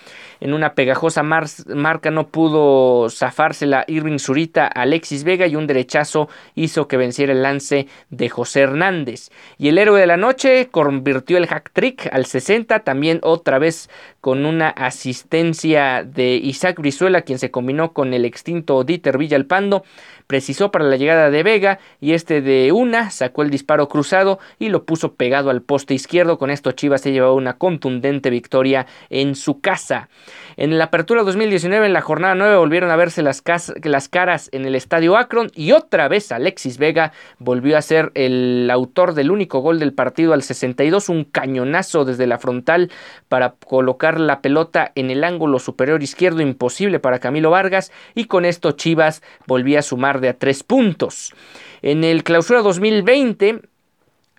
En 0.40 0.52
una 0.52 0.74
pegajosa 0.74 1.22
marca 1.22 2.10
no 2.10 2.26
pudo 2.28 3.08
zafársela 3.08 3.84
Irving 3.86 4.18
Zurita 4.18 4.66
Alexis 4.66 5.24
Vega 5.24 5.46
y 5.46 5.56
un 5.56 5.66
derechazo 5.66 6.28
hizo 6.54 6.88
que 6.88 6.96
venciera 6.96 7.32
el 7.32 7.42
lance 7.42 7.86
de 8.10 8.28
José 8.28 8.60
Hernández. 8.60 9.30
Y 9.58 9.68
el 9.68 9.78
héroe 9.78 10.00
de 10.00 10.06
la 10.06 10.16
noche 10.16 10.68
convirtió 10.70 11.38
el 11.38 11.46
hack 11.46 11.70
trick 11.72 12.08
al 12.12 12.26
60, 12.26 12.80
también 12.80 13.20
otra 13.34 13.58
vez 13.58 13.90
con 14.20 14.46
una 14.46 14.70
asistencia 14.70 16.02
de 16.04 16.36
Isaac 16.36 16.80
Brizuela, 16.80 17.22
quien 17.22 17.38
se 17.38 17.50
combinó 17.50 17.92
con 17.92 18.14
el 18.14 18.24
extinto 18.24 18.84
Dieter 18.84 19.18
Villalpando, 19.18 19.84
precisó 20.26 20.70
para 20.70 20.84
la 20.84 20.96
llegada 20.96 21.30
de 21.30 21.42
Vega 21.42 21.78
y 22.00 22.12
este 22.12 22.40
de 22.40 22.72
una 22.72 23.10
sacó 23.10 23.42
el 23.42 23.50
disparo 23.50 23.88
cruzado 23.88 24.38
y 24.58 24.68
lo 24.68 24.84
puso 24.84 25.14
pegado 25.14 25.50
al 25.50 25.62
poste 25.62 25.94
izquierdo. 25.94 26.38
Con 26.38 26.50
esto 26.50 26.72
Chivas 26.72 27.02
se 27.02 27.12
llevó 27.12 27.34
una 27.34 27.58
contundente 27.58 28.30
victoria 28.30 28.86
en 29.10 29.34
su 29.34 29.60
casa. 29.60 30.08
En 30.56 30.78
la 30.78 30.84
apertura 30.84 31.22
2019, 31.22 31.86
en 31.86 31.92
la 31.92 32.00
jornada 32.00 32.34
9, 32.34 32.56
volvieron 32.56 32.90
a 32.90 32.96
verse 32.96 33.22
las, 33.22 33.42
las 33.82 34.08
caras 34.08 34.48
en 34.52 34.64
el 34.64 34.74
estadio 34.74 35.16
Akron 35.16 35.50
y 35.54 35.72
otra 35.72 36.08
vez 36.08 36.32
Alexis 36.32 36.78
Vega 36.78 37.12
volvió 37.38 37.76
a 37.76 37.82
ser 37.82 38.12
el 38.14 38.70
autor 38.70 39.14
del 39.14 39.30
único 39.30 39.60
gol 39.60 39.78
del 39.78 39.92
partido 39.92 40.32
al 40.32 40.42
62, 40.42 41.08
un 41.08 41.24
cañonazo 41.24 42.04
desde 42.04 42.26
la 42.26 42.38
frontal 42.38 42.90
para 43.34 43.56
colocar 43.66 44.20
la 44.20 44.42
pelota 44.42 44.92
en 44.94 45.10
el 45.10 45.24
ángulo 45.24 45.58
superior 45.58 46.04
izquierdo, 46.04 46.40
imposible 46.40 47.00
para 47.00 47.18
Camilo 47.18 47.50
Vargas, 47.50 47.90
y 48.14 48.26
con 48.26 48.44
esto 48.44 48.70
Chivas 48.70 49.24
volvía 49.48 49.80
a 49.80 49.82
sumar 49.82 50.20
de 50.20 50.28
a 50.28 50.38
tres 50.38 50.62
puntos. 50.62 51.34
En 51.82 52.04
el 52.04 52.22
clausura 52.22 52.62
2020, 52.62 53.62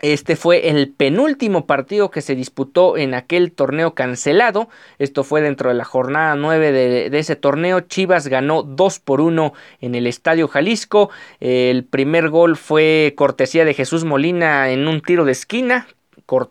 este 0.01 0.37
fue 0.37 0.69
el 0.69 0.93
penúltimo 0.93 1.67
partido 1.67 2.09
que 2.09 2.21
se 2.21 2.35
disputó 2.35 2.95
en 2.95 3.15
aquel 3.15 3.51
torneo 3.51 3.95
cancelado. 3.95 4.69
Esto 4.97 5.25
fue 5.25 5.41
dentro 5.41 5.67
de 5.67 5.75
la 5.75 5.83
jornada 5.83 6.37
9 6.37 6.71
de, 6.71 7.19
ese 7.19 7.35
torneo. 7.35 7.81
Chivas 7.81 8.29
ganó 8.29 8.63
2 8.63 8.99
por 9.01 9.19
1 9.19 9.51
en 9.81 9.95
el 9.95 10.07
Estadio 10.07 10.47
Jalisco. 10.47 11.09
El 11.41 11.83
primer 11.83 12.29
gol 12.29 12.55
fue 12.55 13.13
cortesía 13.17 13.65
de 13.65 13.73
Jesús 13.73 14.05
Molina 14.05 14.69
en 14.69 14.87
un 14.87 15.01
tiro 15.01 15.25
de 15.25 15.33
esquina. 15.33 15.85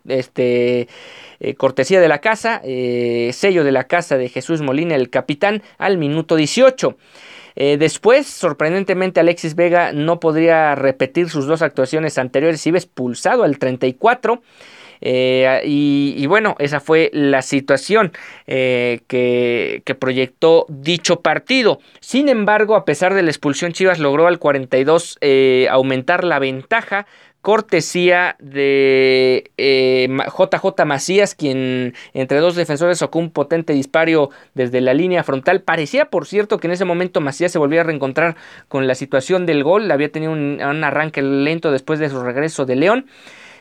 Este 0.06 0.88
eh, 1.40 1.54
cortesía 1.54 2.00
de 2.00 2.08
la 2.08 2.20
casa, 2.20 2.60
eh, 2.64 3.30
sello 3.32 3.64
de 3.64 3.72
la 3.72 3.84
casa 3.84 4.16
de 4.16 4.28
Jesús 4.28 4.62
Molina, 4.62 4.94
el 4.94 5.10
capitán, 5.10 5.62
al 5.78 5.98
minuto 5.98 6.36
18. 6.36 6.96
Eh, 7.56 7.76
después, 7.78 8.26
sorprendentemente, 8.26 9.20
Alexis 9.20 9.54
Vega 9.54 9.92
no 9.92 10.20
podría 10.20 10.74
repetir 10.74 11.30
sus 11.30 11.46
dos 11.46 11.62
actuaciones 11.62 12.18
anteriores 12.18 12.66
y 12.66 12.70
expulsado 12.70 13.44
al 13.44 13.58
34. 13.58 14.42
Y, 15.04 16.26
bueno, 16.26 16.56
esa 16.58 16.80
fue 16.80 17.10
la 17.12 17.42
situación 17.42 18.12
que, 18.46 19.82
que, 19.84 19.94
proyectó 19.94 20.66
dicho 20.68 21.20
partido. 21.20 21.78
Sin 22.00 22.28
embargo, 22.28 22.74
a 22.74 22.84
pesar 22.84 23.14
de 23.14 23.22
la 23.22 23.30
expulsión, 23.30 23.72
Chivas 23.72 23.98
logró 23.98 24.26
al 24.26 24.38
42 24.38 25.18
aumentar 25.70 26.24
la 26.24 26.38
ventaja 26.38 27.06
cortesía 27.44 28.36
de 28.38 29.50
JJ 29.58 30.64
eh, 30.78 30.84
Macías, 30.86 31.34
quien 31.34 31.92
entre 32.14 32.38
dos 32.38 32.56
defensores 32.56 32.96
sacó 32.96 33.18
un 33.18 33.28
potente 33.28 33.74
disparo 33.74 34.30
desde 34.54 34.80
la 34.80 34.94
línea 34.94 35.22
frontal. 35.24 35.60
Parecía, 35.60 36.06
por 36.06 36.26
cierto, 36.26 36.56
que 36.56 36.68
en 36.68 36.72
ese 36.72 36.86
momento 36.86 37.20
Macías 37.20 37.52
se 37.52 37.58
volvía 37.58 37.82
a 37.82 37.84
reencontrar 37.84 38.36
con 38.68 38.86
la 38.86 38.94
situación 38.94 39.44
del 39.44 39.62
gol. 39.62 39.90
Había 39.90 40.10
tenido 40.10 40.32
un 40.32 40.58
arranque 40.62 41.20
lento 41.20 41.70
después 41.70 41.98
de 41.98 42.08
su 42.08 42.22
regreso 42.22 42.64
de 42.64 42.76
León. 42.76 43.06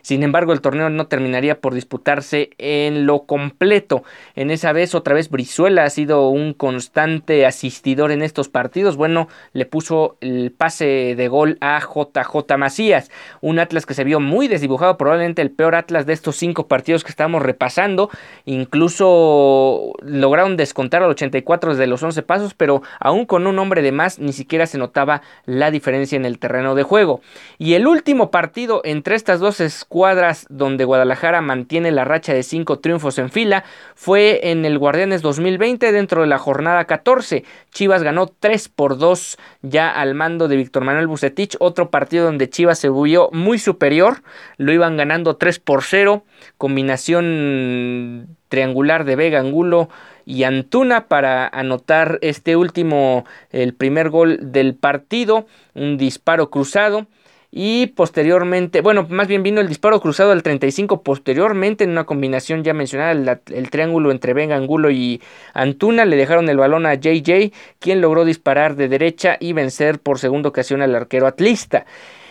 Sin 0.03 0.21
embargo, 0.21 0.51
el 0.51 0.59
torneo 0.59 0.89
no 0.89 1.07
terminaría 1.07 1.61
por 1.61 1.73
disputarse 1.73 2.49
en 2.57 3.05
lo 3.05 3.23
completo. 3.23 4.03
En 4.35 4.51
esa 4.51 4.73
vez, 4.73 4.95
otra 4.95 5.15
vez, 5.15 5.29
Brizuela 5.29 5.85
ha 5.85 5.89
sido 5.89 6.27
un 6.27 6.53
constante 6.53 7.45
asistidor 7.45 8.11
en 8.11 8.21
estos 8.21 8.49
partidos. 8.49 8.97
Bueno, 8.97 9.29
le 9.53 9.65
puso 9.65 10.17
el 10.19 10.51
pase 10.51 11.15
de 11.15 11.27
gol 11.29 11.57
a 11.61 11.79
JJ 11.79 12.57
Macías. 12.57 13.11
Un 13.39 13.59
Atlas 13.59 13.85
que 13.85 13.93
se 13.93 14.03
vio 14.03 14.19
muy 14.19 14.49
desdibujado, 14.49 14.97
probablemente 14.97 15.41
el 15.41 15.51
peor 15.51 15.73
Atlas 15.73 16.05
de 16.05 16.11
estos 16.11 16.35
cinco 16.35 16.67
partidos 16.67 17.05
que 17.05 17.11
estamos 17.11 17.41
repasando. 17.41 18.09
Incluso 18.43 19.93
lograron 20.01 20.57
descontar 20.57 21.01
al 21.01 21.11
84 21.11 21.71
desde 21.71 21.87
los 21.87 22.03
11 22.03 22.23
pasos, 22.23 22.53
pero 22.53 22.81
aún 22.99 23.25
con 23.25 23.47
un 23.47 23.57
hombre 23.57 23.81
de 23.81 23.93
más, 23.93 24.19
ni 24.19 24.33
siquiera 24.33 24.67
se 24.67 24.77
notaba 24.77 25.21
la 25.45 25.71
diferencia 25.71 26.17
en 26.17 26.25
el 26.25 26.39
terreno 26.39 26.75
de 26.75 26.83
juego. 26.83 27.21
Y 27.57 27.75
el 27.75 27.87
último 27.87 28.31
partido 28.31 28.81
entre 28.83 29.15
estas 29.15 29.39
dos 29.39 29.61
cuadras 29.93 30.47
donde 30.49 30.85
Guadalajara 30.85 31.41
mantiene 31.41 31.91
la 31.91 32.03
racha 32.03 32.33
de 32.33 32.41
cinco 32.41 32.79
triunfos 32.79 33.19
en 33.19 33.29
fila 33.29 33.63
fue 33.93 34.49
en 34.49 34.65
el 34.65 34.79
Guardianes 34.79 35.21
2020 35.21 35.91
dentro 35.91 36.21
de 36.21 36.27
la 36.27 36.39
jornada 36.39 36.85
14. 36.85 37.43
Chivas 37.71 38.01
ganó 38.01 38.25
3 38.25 38.69
por 38.69 38.97
2 38.97 39.37
ya 39.61 39.91
al 39.91 40.15
mando 40.15 40.47
de 40.47 40.55
Víctor 40.55 40.83
Manuel 40.83 41.05
Bucetich, 41.05 41.57
otro 41.59 41.91
partido 41.91 42.25
donde 42.25 42.49
Chivas 42.49 42.79
se 42.79 42.89
vio 42.89 43.29
muy 43.33 43.59
superior, 43.59 44.23
lo 44.57 44.73
iban 44.73 44.97
ganando 44.97 45.35
3 45.35 45.59
por 45.59 45.83
0, 45.83 46.23
combinación 46.57 48.35
triangular 48.49 49.05
de 49.05 49.15
Vega 49.15 49.41
Angulo 49.41 49.89
y 50.25 50.41
Antuna 50.41 51.07
para 51.07 51.47
anotar 51.47 52.17
este 52.21 52.55
último, 52.55 53.25
el 53.51 53.75
primer 53.75 54.09
gol 54.09 54.39
del 54.41 54.73
partido, 54.73 55.45
un 55.75 55.97
disparo 55.97 56.49
cruzado 56.49 57.05
y 57.55 57.85
posteriormente, 57.85 58.81
bueno, 58.81 59.05
más 59.11 59.27
bien 59.27 59.43
vino 59.43 59.61
el 59.61 59.67
disparo 59.67 60.01
cruzado 60.01 60.31
al 60.31 60.41
35 60.41 61.03
posteriormente 61.03 61.83
en 61.83 61.91
una 61.91 62.03
combinación 62.03 62.63
ya 62.63 62.73
mencionada, 62.73 63.11
el, 63.11 63.69
triángulo 63.69 64.09
entre 64.09 64.33
Venga 64.33 64.55
Angulo 64.55 64.89
y 64.89 65.21
Antuna, 65.53 66.05
le 66.05 66.15
dejaron 66.15 66.49
el 66.49 66.57
balón 66.57 66.87
a 66.87 66.95
JJ, 66.95 67.53
quien 67.77 68.01
logró 68.01 68.25
disparar 68.25 68.75
de 68.75 68.87
derecha 68.87 69.37
y 69.39 69.53
vencer 69.53 69.99
por 69.99 70.17
segunda 70.17 70.49
ocasión 70.49 70.81
al 70.81 70.95
arquero 70.95 71.27
atlista. 71.27 71.85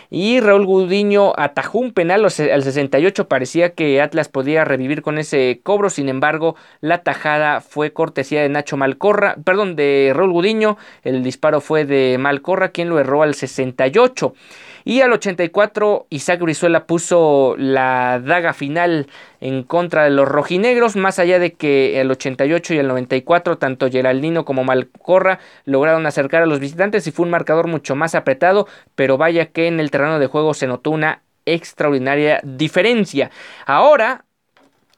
Y 0.09 0.39
Raúl 0.39 0.65
Gudiño 0.65 1.33
atajó 1.37 1.79
un 1.79 1.93
penal 1.93 2.25
al 2.25 2.31
68. 2.31 3.27
Parecía 3.27 3.73
que 3.73 4.01
Atlas 4.01 4.29
podía 4.29 4.65
revivir 4.65 5.01
con 5.01 5.17
ese 5.17 5.59
cobro. 5.63 5.89
Sin 5.89 6.09
embargo, 6.09 6.55
la 6.81 7.03
tajada 7.03 7.61
fue 7.61 7.93
cortesía 7.93 8.41
de 8.41 8.49
Nacho 8.49 8.77
Malcorra. 8.77 9.35
Perdón, 9.43 9.75
de 9.75 10.11
Raúl 10.15 10.31
Gudiño. 10.31 10.77
El 11.03 11.23
disparo 11.23 11.61
fue 11.61 11.85
de 11.85 12.17
Malcorra, 12.19 12.69
quien 12.69 12.89
lo 12.89 12.99
erró 12.99 13.23
al 13.23 13.35
68. 13.35 14.33
Y 14.85 15.01
al 15.01 15.13
84 15.13 16.07
Isaac 16.09 16.41
Brizuela 16.41 16.85
puso 16.85 17.55
la 17.57 18.19
daga 18.19 18.53
final 18.53 19.07
en 19.43 19.63
contra 19.63 20.05
de 20.05 20.09
los 20.09 20.25
rojinegros, 20.25 20.95
más 20.95 21.19
allá 21.19 21.37
de 21.37 21.51
que 21.51 21.99
el 21.99 22.09
88 22.09 22.75
y 22.75 22.77
el 22.77 22.87
94 22.87 23.57
tanto 23.57 23.91
Geraldino 23.91 24.45
como 24.45 24.63
Malcorra 24.63 25.39
lograron 25.65 26.05
acercar 26.05 26.43
a 26.43 26.45
los 26.45 26.61
visitantes 26.61 27.05
y 27.07 27.11
fue 27.11 27.25
un 27.25 27.31
marcador 27.31 27.67
mucho 27.67 27.93
más 27.93 28.15
apretado, 28.15 28.67
pero 28.95 29.17
vaya 29.17 29.47
que 29.47 29.67
en 29.67 29.81
el 29.81 29.91
terreno 29.91 30.17
de 30.17 30.27
juego 30.27 30.53
se 30.53 30.65
notó 30.65 30.91
una 30.91 31.23
extraordinaria 31.45 32.39
diferencia. 32.43 33.31
Ahora 33.65 34.23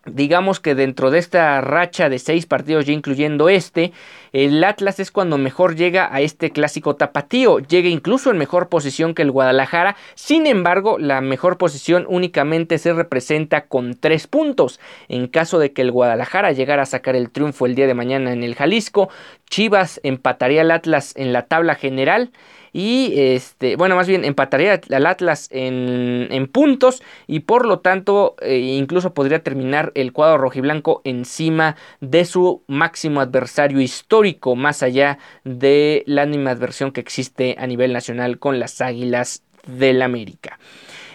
digamos 0.06 0.60
que 0.60 0.76
dentro 0.76 1.12
de 1.12 1.20
esta 1.20 1.62
racha 1.62 2.10
de 2.10 2.20
seis 2.20 2.46
partidos, 2.46 2.86
ya 2.86 2.94
incluyendo 2.94 3.50
este, 3.50 3.92
el 4.34 4.64
Atlas 4.64 5.00
es 5.00 5.12
cuando 5.12 5.38
mejor 5.38 5.76
llega 5.76 6.14
a 6.14 6.22
este 6.22 6.52
clásico 6.52 6.96
tapatío, 6.96 7.60
llega 7.60 7.90
incluso 7.90 8.32
en 8.32 8.38
mejor 8.38 8.70
posición 8.70 9.14
que 9.14 9.22
el 9.22 9.32
Guadalajara, 9.32 9.96
sin 10.16 10.48
embargo, 10.48 10.98
la 11.00 11.22
mejor 11.22 11.58
posición 11.58 12.06
únicamente 12.08 12.78
se 12.78 12.94
representa 12.94 13.68
con 13.68 13.96
tres 13.96 14.28
puntos. 14.28 14.80
En 15.08 15.28
caso 15.28 15.60
de 15.60 15.74
que 15.74 15.82
el 15.82 15.92
Guadalajara 15.92 16.52
llegara 16.52 16.84
a 16.84 16.88
sacar 16.88 17.16
el 17.16 17.30
triunfo 17.30 17.66
el 17.66 17.76
día 17.76 17.88
de 17.88 17.94
mañana 17.94 18.34
en 18.34 18.44
el 18.44 18.56
Jalisco, 18.56 19.10
Chivas 19.50 20.00
empataría 20.04 20.62
al 20.62 20.72
Atlas 20.72 21.14
en 21.16 21.34
la 21.34 21.44
tabla 21.44 21.76
general 21.76 22.32
y 22.77 23.13
este, 23.15 23.77
bueno, 23.77 23.96
más 23.96 24.05
bien 24.05 24.25
empataría 24.25 24.82
al 24.91 25.05
Atlas 25.05 25.48
en, 25.50 26.27
en 26.29 26.46
puntos 26.48 27.01
y 27.25 27.39
por 27.39 27.65
lo 27.65 27.79
tanto 27.79 28.36
eh, 28.41 28.58
incluso 28.58 29.13
podría 29.13 29.41
terminar 29.41 29.94
el 29.96 30.12
cuadro 30.12 30.39
rojiblanco 30.39 31.00
encima 31.05 31.77
de 32.01 32.25
su 32.25 32.63
máximo 32.67 33.22
adversario 33.22 33.79
histórico, 33.79 34.58
más 34.58 34.84
allá 34.84 35.20
de 35.46 36.03
la 36.05 36.24
animadversión 36.24 36.91
que 36.91 37.00
existe 37.00 37.55
a 37.58 37.65
nivel 37.65 37.94
nacional 37.94 38.39
con 38.39 38.60
las 38.60 38.82
Águilas 38.82 39.41
del 39.65 40.01
América. 40.01 40.60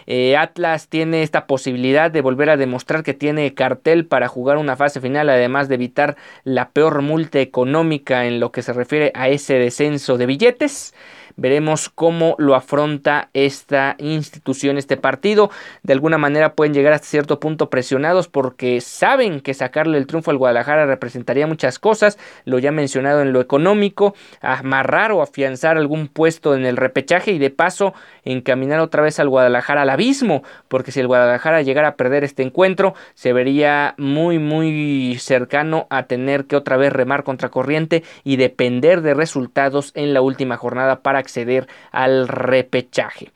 Eh, 0.07 0.39
Atlas 0.39 0.89
tiene 0.89 1.23
esta 1.23 1.47
posibilidad 1.47 2.11
de 2.11 2.23
volver 2.23 2.49
a 2.49 2.57
demostrar 2.57 3.03
que 3.03 3.13
tiene 3.13 3.53
cartel 3.53 4.07
para 4.07 4.29
jugar 4.29 4.57
una 4.57 4.77
fase 4.77 5.01
final, 5.01 5.29
además 5.29 5.69
de 5.69 5.75
evitar 5.75 6.17
la 6.43 6.71
peor 6.71 7.03
multa 7.03 7.39
económica 7.39 8.25
en 8.25 8.41
lo 8.41 8.51
que 8.51 8.63
se 8.63 8.73
refiere 8.73 9.13
a 9.15 9.29
ese 9.29 9.55
descenso 9.55 10.17
de 10.17 10.25
billetes. 10.25 10.95
Veremos 11.37 11.89
cómo 11.89 12.35
lo 12.39 12.55
afronta 12.55 13.31
esta 13.35 13.97
institución, 13.99 14.79
este 14.79 14.97
partido. 14.97 15.51
De 15.83 15.93
alguna 15.93 16.19
manera 16.19 16.55
pueden 16.55 16.75
llegar 16.75 16.93
hasta 16.93 17.07
cierto 17.07 17.41
punto 17.41 17.71
presionados 17.71 18.29
porque 18.29 18.81
saben 18.81 19.41
que 19.41 19.55
sacarle 19.55 19.99
el 19.99 20.07
triunfo 20.07 20.31
al 20.31 20.39
Guadalajara 20.39 20.87
representaría 20.87 21.47
muchas 21.47 21.79
cosas. 21.79 22.19
Lo 22.45 22.59
ya 22.59 22.73
mencionado 22.73 23.23
en 23.23 23.33
lo 23.33 23.41
económico, 23.41 24.15
amarrar 24.41 25.13
o 25.13 25.23
afianzar 25.23 25.77
algún 25.77 26.09
puesto 26.09 26.55
en 26.55 26.65
el 26.65 26.77
repechaje 26.77 27.33
y 27.33 27.39
de 27.39 27.51
paso 27.51 27.95
encaminar 28.25 28.81
otra 28.81 29.03
vez 29.03 29.19
al 29.21 29.29
Guadalajara 29.29 29.83
al 29.83 29.91
abismo. 29.91 30.43
Porque 30.69 30.93
si 30.93 31.01
el 31.01 31.07
Guadalajara 31.07 31.63
llegara 31.63 31.89
a 31.89 31.97
perder 31.97 32.25
este 32.25 32.43
encuentro, 32.43 32.95
se 33.15 33.33
vería 33.33 33.95
muy, 33.99 34.39
muy 34.39 35.17
cercano 35.19 35.87
a 35.91 36.05
tener 36.05 36.47
que 36.47 36.57
otra 36.57 36.77
vez 36.77 36.93
remar 36.93 37.25
contra 37.25 37.49
corriente 37.49 38.03
y 38.25 38.37
depender 38.37 39.03
de 39.03 39.15
resultados 39.15 39.93
en 39.95 40.15
la 40.15 40.21
última 40.21 40.57
jornada 40.57 41.01
para 41.03 41.20
acceder 41.21 41.69
al 41.93 42.29
repechaje. 42.29 43.31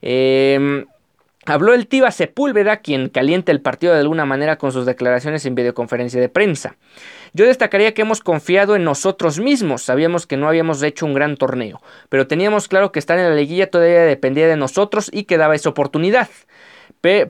Em, 0.00 0.86
habló 1.46 1.74
el 1.74 1.86
Tiva 1.88 2.10
Sepúlveda, 2.10 2.78
quien 2.78 3.08
calienta 3.08 3.52
el 3.52 3.60
partido 3.60 3.92
de 3.92 4.00
alguna 4.00 4.24
manera 4.24 4.56
con 4.56 4.72
sus 4.72 4.86
declaraciones 4.86 5.44
en 5.46 5.54
videoconferencia 5.54 6.20
de 6.20 6.28
prensa. 6.28 6.76
Yo 7.32 7.46
destacaría 7.46 7.94
que 7.94 8.02
hemos 8.02 8.20
confiado 8.20 8.76
en 8.76 8.84
nosotros 8.84 9.40
mismos, 9.40 9.82
sabíamos 9.82 10.26
que 10.26 10.36
no 10.36 10.48
habíamos 10.48 10.82
hecho 10.82 11.06
un 11.06 11.14
gran 11.14 11.36
torneo, 11.36 11.80
pero 12.08 12.26
teníamos 12.26 12.68
claro 12.68 12.92
que 12.92 12.98
estar 12.98 13.18
en 13.18 13.28
la 13.28 13.34
liguilla 13.34 13.70
todavía 13.70 14.02
dependía 14.02 14.46
de 14.46 14.56
nosotros 14.56 15.10
y 15.12 15.24
que 15.24 15.38
daba 15.38 15.54
esa 15.54 15.70
oportunidad. 15.70 16.28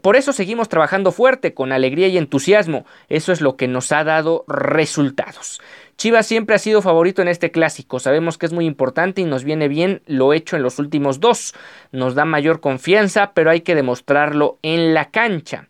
Por 0.02 0.16
eso 0.16 0.34
seguimos 0.34 0.68
trabajando 0.68 1.12
fuerte, 1.12 1.54
con 1.54 1.72
alegría 1.72 2.08
y 2.08 2.18
entusiasmo. 2.18 2.84
Eso 3.08 3.32
es 3.32 3.40
lo 3.40 3.56
que 3.56 3.68
nos 3.68 3.90
ha 3.90 4.04
dado 4.04 4.44
resultados. 4.46 5.62
Chivas 5.96 6.26
siempre 6.26 6.56
ha 6.56 6.58
sido 6.58 6.82
favorito 6.82 7.22
en 7.22 7.28
este 7.28 7.50
clásico. 7.50 8.00
Sabemos 8.00 8.38
que 8.38 8.46
es 8.46 8.52
muy 8.52 8.66
importante 8.66 9.20
y 9.20 9.24
nos 9.24 9.44
viene 9.44 9.68
bien 9.68 10.02
lo 10.06 10.32
hecho 10.32 10.56
en 10.56 10.62
los 10.62 10.78
últimos 10.78 11.20
dos. 11.20 11.54
Nos 11.92 12.14
da 12.14 12.24
mayor 12.24 12.60
confianza, 12.60 13.32
pero 13.34 13.50
hay 13.50 13.60
que 13.60 13.74
demostrarlo 13.74 14.58
en 14.62 14.94
la 14.94 15.10
cancha. 15.10 15.68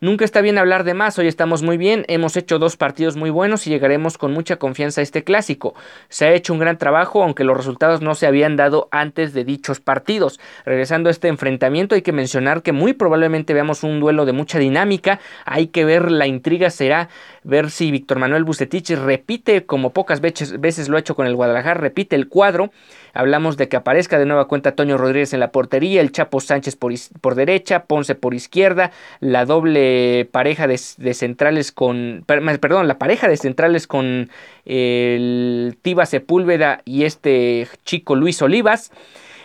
Nunca 0.00 0.24
está 0.24 0.42
bien 0.42 0.58
hablar 0.58 0.84
de 0.84 0.94
más, 0.94 1.18
hoy 1.18 1.26
estamos 1.26 1.64
muy 1.64 1.76
bien, 1.76 2.04
hemos 2.06 2.36
hecho 2.36 2.60
dos 2.60 2.76
partidos 2.76 3.16
muy 3.16 3.30
buenos 3.30 3.66
y 3.66 3.70
llegaremos 3.70 4.16
con 4.16 4.32
mucha 4.32 4.54
confianza 4.54 5.00
a 5.00 5.02
este 5.02 5.24
clásico. 5.24 5.74
Se 6.08 6.24
ha 6.24 6.32
hecho 6.34 6.52
un 6.52 6.60
gran 6.60 6.78
trabajo, 6.78 7.24
aunque 7.24 7.42
los 7.42 7.56
resultados 7.56 8.00
no 8.00 8.14
se 8.14 8.28
habían 8.28 8.54
dado 8.54 8.86
antes 8.92 9.32
de 9.32 9.42
dichos 9.42 9.80
partidos. 9.80 10.38
Regresando 10.64 11.08
a 11.08 11.10
este 11.10 11.26
enfrentamiento, 11.26 11.96
hay 11.96 12.02
que 12.02 12.12
mencionar 12.12 12.62
que 12.62 12.70
muy 12.70 12.92
probablemente 12.92 13.54
veamos 13.54 13.82
un 13.82 13.98
duelo 13.98 14.24
de 14.24 14.30
mucha 14.30 14.60
dinámica, 14.60 15.18
hay 15.44 15.66
que 15.66 15.84
ver, 15.84 16.12
la 16.12 16.28
intriga 16.28 16.70
será 16.70 17.08
ver 17.42 17.72
si 17.72 17.90
Víctor 17.90 18.20
Manuel 18.20 18.44
Bucetich 18.44 18.90
repite, 18.90 19.66
como 19.66 19.90
pocas 19.90 20.20
veces, 20.20 20.60
veces 20.60 20.88
lo 20.88 20.96
ha 20.96 21.00
hecho 21.00 21.16
con 21.16 21.26
el 21.26 21.34
Guadalajara, 21.34 21.80
repite 21.80 22.14
el 22.14 22.28
cuadro 22.28 22.70
Hablamos 23.18 23.56
de 23.56 23.68
que 23.68 23.76
aparezca 23.76 24.16
de 24.16 24.26
nueva 24.26 24.46
cuenta 24.46 24.76
Toño 24.76 24.96
Rodríguez 24.96 25.32
en 25.32 25.40
la 25.40 25.50
portería, 25.50 26.00
el 26.00 26.12
Chapo 26.12 26.38
Sánchez 26.38 26.76
por, 26.76 26.92
por 27.20 27.34
derecha, 27.34 27.82
Ponce 27.86 28.14
por 28.14 28.32
izquierda, 28.32 28.92
la 29.18 29.44
doble 29.44 30.28
pareja 30.30 30.68
de, 30.68 30.78
centrales 30.78 31.72
con, 31.72 32.22
perdón, 32.26 32.86
la 32.86 32.96
pareja 32.98 33.26
de 33.26 33.36
centrales 33.36 33.88
con 33.88 34.30
el 34.66 35.76
Tiba 35.82 36.06
Sepúlveda 36.06 36.80
y 36.84 37.06
este 37.06 37.66
chico 37.84 38.14
Luis 38.14 38.40
Olivas. 38.40 38.92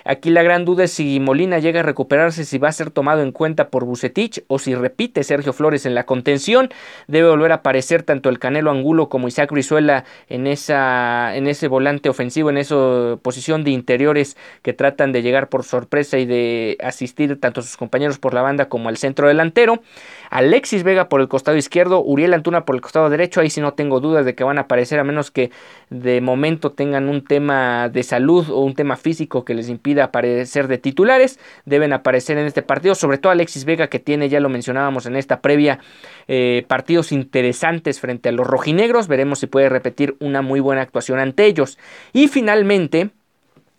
Aquí 0.05 0.29
la 0.29 0.43
gran 0.43 0.65
duda 0.65 0.83
es 0.85 0.91
si 0.91 1.19
Molina 1.19 1.59
llega 1.59 1.79
a 1.79 1.83
recuperarse, 1.83 2.45
si 2.45 2.57
va 2.57 2.69
a 2.69 2.73
ser 2.73 2.91
tomado 2.91 3.21
en 3.21 3.31
cuenta 3.31 3.69
por 3.69 3.85
Bucetich 3.85 4.43
o 4.47 4.59
si 4.59 4.75
repite 4.75 5.23
Sergio 5.23 5.53
Flores 5.53 5.85
en 5.85 5.95
la 5.95 6.05
contención. 6.05 6.69
Debe 7.07 7.29
volver 7.29 7.51
a 7.51 7.55
aparecer 7.55 8.03
tanto 8.03 8.29
el 8.29 8.39
Canelo 8.39 8.71
Angulo 8.71 9.09
como 9.09 9.27
Isaac 9.27 9.51
Brizuela 9.51 10.03
en, 10.27 10.47
esa, 10.47 11.35
en 11.35 11.47
ese 11.47 11.67
volante 11.67 12.09
ofensivo, 12.09 12.49
en 12.49 12.57
esa 12.57 13.17
posición 13.21 13.63
de 13.63 13.71
interiores 13.71 14.35
que 14.61 14.73
tratan 14.73 15.11
de 15.11 15.21
llegar 15.21 15.49
por 15.49 15.63
sorpresa 15.63 16.17
y 16.17 16.25
de 16.25 16.77
asistir 16.83 17.39
tanto 17.39 17.61
a 17.61 17.63
sus 17.63 17.77
compañeros 17.77 18.19
por 18.19 18.33
la 18.33 18.41
banda 18.41 18.69
como 18.69 18.89
al 18.89 18.97
centro 18.97 19.27
delantero. 19.27 19.81
Alexis 20.29 20.83
Vega 20.83 21.09
por 21.09 21.21
el 21.21 21.27
costado 21.27 21.57
izquierdo, 21.57 22.03
Uriel 22.03 22.33
Antuna 22.33 22.65
por 22.65 22.75
el 22.75 22.81
costado 22.81 23.09
derecho. 23.09 23.39
Ahí 23.39 23.49
sí 23.49 23.61
no 23.61 23.73
tengo 23.73 23.99
dudas 23.99 24.25
de 24.25 24.33
que 24.35 24.43
van 24.43 24.57
a 24.57 24.61
aparecer, 24.61 24.99
a 24.99 25.03
menos 25.03 25.29
que 25.31 25.51
de 25.89 26.21
momento 26.21 26.71
tengan 26.71 27.07
un 27.07 27.23
tema 27.23 27.89
de 27.89 28.03
salud 28.03 28.49
o 28.49 28.61
un 28.61 28.73
tema 28.73 28.95
físico 28.95 29.45
que 29.45 29.53
les 29.53 29.69
impida 29.69 29.92
aparecer 30.01 30.67
de 30.67 30.77
titulares. 30.77 31.39
Deben 31.65 31.93
aparecer 31.93 32.37
en 32.37 32.45
este 32.45 32.61
partido, 32.61 32.95
sobre 32.95 33.17
todo 33.17 33.31
Alexis 33.31 33.65
Vega, 33.65 33.87
que 33.87 33.99
tiene, 33.99 34.29
ya 34.29 34.39
lo 34.39 34.49
mencionábamos 34.49 35.05
en 35.05 35.15
esta 35.15 35.41
previa, 35.41 35.79
eh, 36.27 36.65
partidos 36.67 37.11
interesantes 37.11 37.99
frente 37.99 38.29
a 38.29 38.31
los 38.31 38.47
rojinegros. 38.47 39.07
Veremos 39.07 39.39
si 39.39 39.47
puede 39.47 39.69
repetir 39.69 40.15
una 40.19 40.41
muy 40.41 40.59
buena 40.59 40.81
actuación 40.81 41.19
ante 41.19 41.45
ellos. 41.45 41.77
Y 42.13 42.27
finalmente 42.27 43.11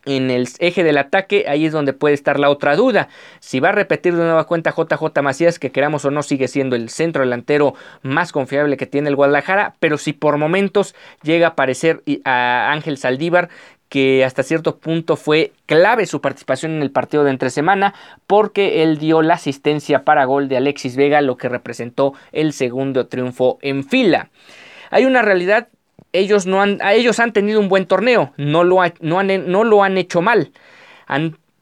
en 0.07 0.31
el 0.31 0.49
eje 0.59 0.85
del 0.85 0.99
ataque, 0.99 1.47
ahí 1.49 1.67
es 1.67 1.73
donde 1.73 1.93
puede 1.93 2.15
estar 2.15 2.39
la 2.39 2.51
otra 2.51 2.77
duda. 2.77 3.09
Si 3.41 3.61
va 3.61 3.71
a 3.71 3.73
repetir 3.73 4.15
de 4.15 4.23
nueva 4.23 4.45
cuenta 4.45 4.75
JJ 4.77 5.23
Macías, 5.23 5.59
que 5.59 5.73
queramos 5.73 6.05
o 6.05 6.11
no 6.11 6.23
sigue 6.23 6.49
siendo 6.49 6.77
el 6.77 6.91
centro 6.91 7.23
delantero 7.23 7.75
más 8.03 8.33
confiable 8.33 8.77
que 8.77 8.87
tiene 8.87 9.09
el 9.09 9.17
Guadalajara, 9.17 9.75
pero 9.81 9.99
si 9.99 10.13
por 10.13 10.37
momentos 10.37 10.95
llega 11.23 11.49
a 11.49 11.51
aparecer 11.51 12.03
a 12.25 12.71
Ángel 12.73 12.99
Saldívar, 12.99 13.49
que 13.95 14.25
hasta 14.25 14.43
cierto 14.43 14.79
punto 14.79 15.15
fue 15.15 15.53
clave 15.67 16.07
su 16.07 16.21
participación 16.21 16.73
en 16.73 16.83
el 16.83 16.91
partido 16.91 17.23
de 17.23 17.31
entre 17.31 17.49
semana 17.49 17.95
porque 18.27 18.83
él 18.83 18.99
dio 18.99 19.23
la 19.23 19.35
asistencia 19.35 20.03
para 20.03 20.25
gol 20.25 20.49
de 20.49 20.57
Alexis 20.57 20.97
Vega, 20.97 21.21
lo 21.21 21.37
que 21.37 21.49
representó 21.49 22.13
el 22.33 22.53
segundo 22.53 23.07
triunfo 23.07 23.61
en 23.63 23.85
fila. 23.85 24.31
Hay 24.91 25.05
una 25.05 25.23
realidad 25.23 25.69
ellos, 26.13 26.45
no 26.45 26.61
han, 26.61 26.81
ellos 26.91 27.21
han 27.21 27.33
tenido 27.33 27.61
un 27.61 27.69
buen 27.69 27.87
torneo, 27.87 28.33
no 28.37 28.65
lo, 28.65 28.83
han, 28.83 28.95
no 29.01 29.63
lo 29.63 29.85
han 29.85 29.97
hecho 29.97 30.21
mal. 30.21 30.51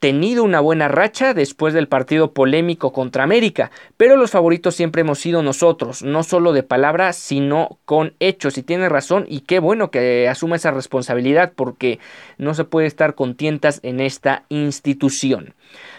Tenido 0.02 0.42
una 0.42 0.58
buena 0.58 0.88
racha 0.88 1.32
después 1.32 1.74
del 1.74 1.86
partido 1.86 2.32
polémico 2.32 2.92
contra 2.92 3.22
América, 3.22 3.70
pero 3.96 4.16
los 4.16 4.32
favoritos 4.32 4.74
siempre 4.74 5.02
hemos 5.02 5.20
sido 5.20 5.44
nosotros, 5.44 6.02
no 6.02 6.24
solo 6.24 6.52
de 6.52 6.64
palabras, 6.64 7.14
sino 7.14 7.78
con 7.84 8.16
hechos. 8.18 8.58
Y 8.58 8.64
tiene 8.64 8.88
razón, 8.88 9.26
y 9.28 9.42
qué 9.42 9.60
bueno 9.60 9.92
que 9.92 10.28
asuma 10.28 10.56
esa 10.56 10.72
responsabilidad, 10.72 11.52
porque 11.54 12.00
no 12.36 12.52
se 12.54 12.64
puede 12.64 12.88
estar 12.88 13.14
con 13.14 13.36
tientas 13.36 13.78
en 13.84 14.00
esta 14.00 14.42
institución. 14.48 15.54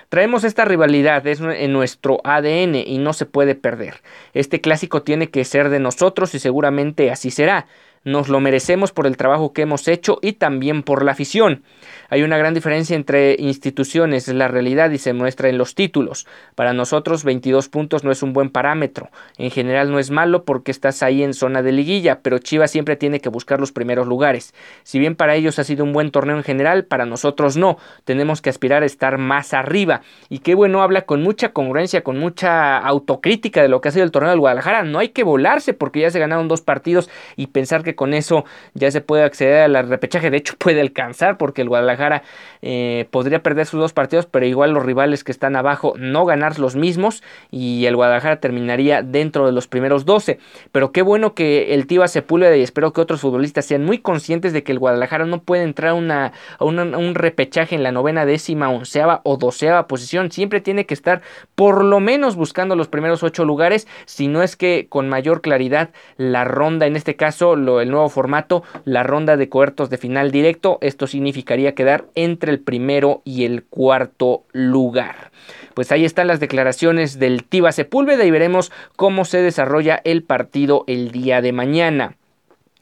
Traemos 0.10 0.44
esta 0.44 0.66
rivalidad 0.66 1.26
es 1.26 1.39
en 1.39 1.72
nuestro 1.72 2.20
ADN 2.26 2.76
y 2.76 2.98
no 2.98 3.13
se 3.13 3.26
puede 3.26 3.56
perder. 3.56 4.02
Este 4.34 4.60
clásico 4.60 5.04
tiene 5.04 5.30
que 5.30 5.46
ser 5.46 5.70
de 5.70 5.80
nosotros 5.80 6.36
y 6.36 6.39
seguramente 6.39 7.10
así 7.10 7.32
será. 7.32 7.68
Nos 8.04 8.30
lo 8.30 8.39
merecemos 8.39 8.92
por 8.92 9.08
el 9.08 9.18
trabajo 9.18 9.54
que 9.54 9.62
hemos 9.62 9.88
hecho 9.88 10.20
y 10.22 10.34
también 10.34 10.84
por 10.84 11.04
la 11.04 11.13
afición. 11.13 11.63
Hay 12.10 12.22
una 12.22 12.38
gran 12.38 12.54
diferencia 12.54 12.96
entre 12.96 13.36
instituciones, 13.39 14.28
la 14.28 14.48
realidad 14.48 14.92
y 14.92 14.98
se 14.98 15.13
muestra 15.13 15.50
en 15.50 15.58
los 15.58 15.74
títulos. 15.74 16.28
Para 16.56 16.74
nosotros 16.74 17.24
22 17.24 17.70
puntos 17.70 18.04
no 18.04 18.12
es 18.12 18.22
un 18.22 18.34
buen 18.34 18.50
parámetro. 18.50 19.10
En 19.38 19.52
general 19.52 19.92
no 19.92 20.00
es 20.00 20.12
malo 20.12 20.44
porque 20.44 20.72
estás 20.72 21.02
ahí 21.02 21.24
en 21.24 21.34
zona 21.34 21.63
de 21.63 21.72
liguilla, 21.72 22.20
pero 22.22 22.39
Chivas 22.39 22.72
siempre 22.72 22.96
tiene 22.98 23.20
que 23.20 23.30
buscar 23.30 23.60
los 23.60 23.72
primeros 23.72 24.08
lugares. 24.08 24.54
Si 24.84 25.00
bien 25.00 25.16
para 25.16 25.36
ellos 25.36 25.58
ha 25.60 25.63
sido 25.63 25.84
un 25.84 25.94
buen 25.94 26.12
torneo 26.12 26.38
en 26.38 26.44
general, 26.44 26.86
para 26.86 27.06
nosotros 27.06 27.58
no. 27.58 27.78
Tenemos 28.04 28.42
que 28.42 28.50
aspirar 28.50 28.84
a 28.84 28.86
estar 28.86 29.18
más 29.18 29.54
arriba. 29.54 30.02
Y 30.30 30.39
qué 30.39 30.56
bueno 30.56 30.84
habla 30.84 31.04
con 31.04 31.24
mucha 31.24 31.54
congruencia, 31.54 32.04
con 32.04 32.20
mucha 32.20 32.78
autocrítica 32.78 33.62
de 33.62 33.70
lo 33.70 33.82
que 33.82 33.89
ha 33.89 33.92
sido 33.92 34.06
el 34.06 34.12
torneo 34.12 34.32
del 34.32 34.39
Guadalajara. 34.39 34.84
No 34.84 35.00
hay 35.00 35.10
que 35.10 35.24
volarse 35.24 35.74
porque 35.74 36.02
ya 36.02 36.12
se 36.12 36.20
ganaron 36.20 36.48
dos 36.48 36.62
partidos 36.62 37.10
y 37.36 37.48
pensar 37.48 37.84
que 37.84 37.93
con 37.96 38.14
eso 38.14 38.46
ya 38.74 38.92
se 38.92 39.02
puede 39.02 39.24
acceder 39.24 39.64
al 39.76 39.88
repechaje. 39.88 40.30
De 40.30 40.38
hecho 40.38 40.56
puede 40.58 40.82
alcanzar 40.82 41.38
porque 41.38 41.62
el 41.62 41.70
Guadalajara 41.70 42.24
eh, 42.62 43.08
podría 43.12 43.44
perder 43.44 43.66
sus 43.66 43.80
dos 43.80 43.94
partidos, 43.94 44.26
pero 44.26 44.46
igual 44.46 44.72
los 44.72 44.86
rivales 44.86 45.24
que 45.24 45.32
están 45.32 45.56
abajo 45.56 45.94
no 45.98 46.26
ganar 46.26 46.60
los 46.60 46.76
mismos 46.76 47.24
y 47.52 47.86
el 47.86 47.96
Guadalajara 47.96 48.40
terminaría 48.40 49.02
dentro 49.02 49.46
de 49.46 49.52
los 49.52 49.68
primeros 49.68 50.06
12. 50.06 50.40
Pero 50.72 50.92
qué 50.92 51.02
bueno 51.02 51.34
que 51.34 51.74
el 51.74 51.88
Tiva 51.88 52.08
Sepúlveda 52.08 52.56
y 52.56 52.62
espero 52.62 52.94
que 52.94 53.02
otros 53.02 53.22
futbolistas 53.22 53.66
sean 53.66 53.84
muy 53.84 54.00
conscientes 54.00 54.54
de 54.54 54.64
que 54.64 54.72
el 54.72 54.80
Guadalajara 54.80 55.26
no 55.26 55.42
puede 55.42 55.64
entrar 55.64 55.92
a, 55.92 55.94
una, 55.94 56.32
a 56.60 56.66
un 56.66 57.16
repechaje 57.16 57.76
en 57.76 57.84
la 57.84 57.92
novena 57.92 58.26
décima, 58.26 58.70
onceava 58.70 59.22
o 59.24 59.38
doceava 59.38 59.88
posición. 59.88 60.32
Siempre 60.32 60.62
tiene 60.62 60.86
que 60.86 60.94
estar 60.94 61.22
por 61.56 61.84
lo 61.84 62.00
menos 62.00 62.36
buscando 62.36 62.76
los 62.76 62.88
primeros 62.88 63.24
ocho 63.24 63.46
lugares, 63.46 63.88
si 64.06 64.28
no 64.28 64.44
es 64.44 64.56
que 64.56 64.88
con 64.90 65.10
mayor 65.10 65.42
claridad 65.42 65.90
la 66.18 66.44
ronda, 66.44 66.86
en 66.86 66.96
este 66.96 67.16
caso 67.16 67.56
lo, 67.56 67.82
el 67.84 67.91
nuevo 67.91 68.10
formato, 68.10 68.63
la 68.86 69.04
ronda 69.04 69.38
de 69.38 69.50
coertos 69.50 69.89
de 69.89 69.98
final 69.98 70.32
directo, 70.32 70.78
esto 70.82 71.08
significaría 71.08 71.76
quedar 71.76 72.06
entre 72.15 72.52
el 72.52 72.60
primero 72.60 73.22
y 73.24 73.46
el 73.46 73.63
cuarto 73.63 74.43
lugar. 74.52 75.32
Pues 75.74 75.91
ahí 75.91 76.06
están 76.06 76.28
las 76.28 76.39
declaraciones 76.39 77.19
del 77.19 77.43
Tiva 77.43 77.72
Sepúlveda 77.72 78.26
y 78.26 78.32
veremos 78.32 78.72
cómo 78.96 79.26
se 79.26 79.41
desarrolla 79.41 80.02
el 80.04 80.24
partido 80.24 80.84
el 80.88 81.12
día 81.12 81.41
de 81.41 81.52
mañana. 81.52 82.15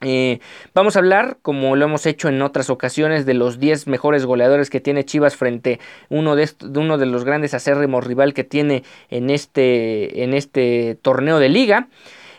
Eh, 0.04 0.40
vamos 0.74 0.96
a 0.96 1.00
hablar, 1.00 1.38
como 1.44 1.76
lo 1.76 1.86
hemos 1.86 2.08
hecho 2.08 2.28
en 2.28 2.42
otras 2.42 2.70
ocasiones, 2.72 3.26
de 3.26 3.36
los 3.36 3.60
10 3.60 3.88
mejores 3.88 4.26
goleadores 4.26 4.70
que 4.72 4.80
tiene 4.80 5.06
Chivas 5.06 5.36
frente 5.36 5.80
uno 6.10 6.36
de, 6.36 6.50
uno 6.76 6.98
de 6.98 7.06
los 7.06 7.24
grandes 7.24 7.54
acérrimos 7.54 8.04
rival 8.04 8.34
que 8.34 8.44
tiene 8.44 8.84
en 9.10 9.30
este, 9.30 10.24
en 10.24 10.34
este 10.34 10.98
torneo 11.02 11.40
de 11.40 11.50
liga. 11.50 11.88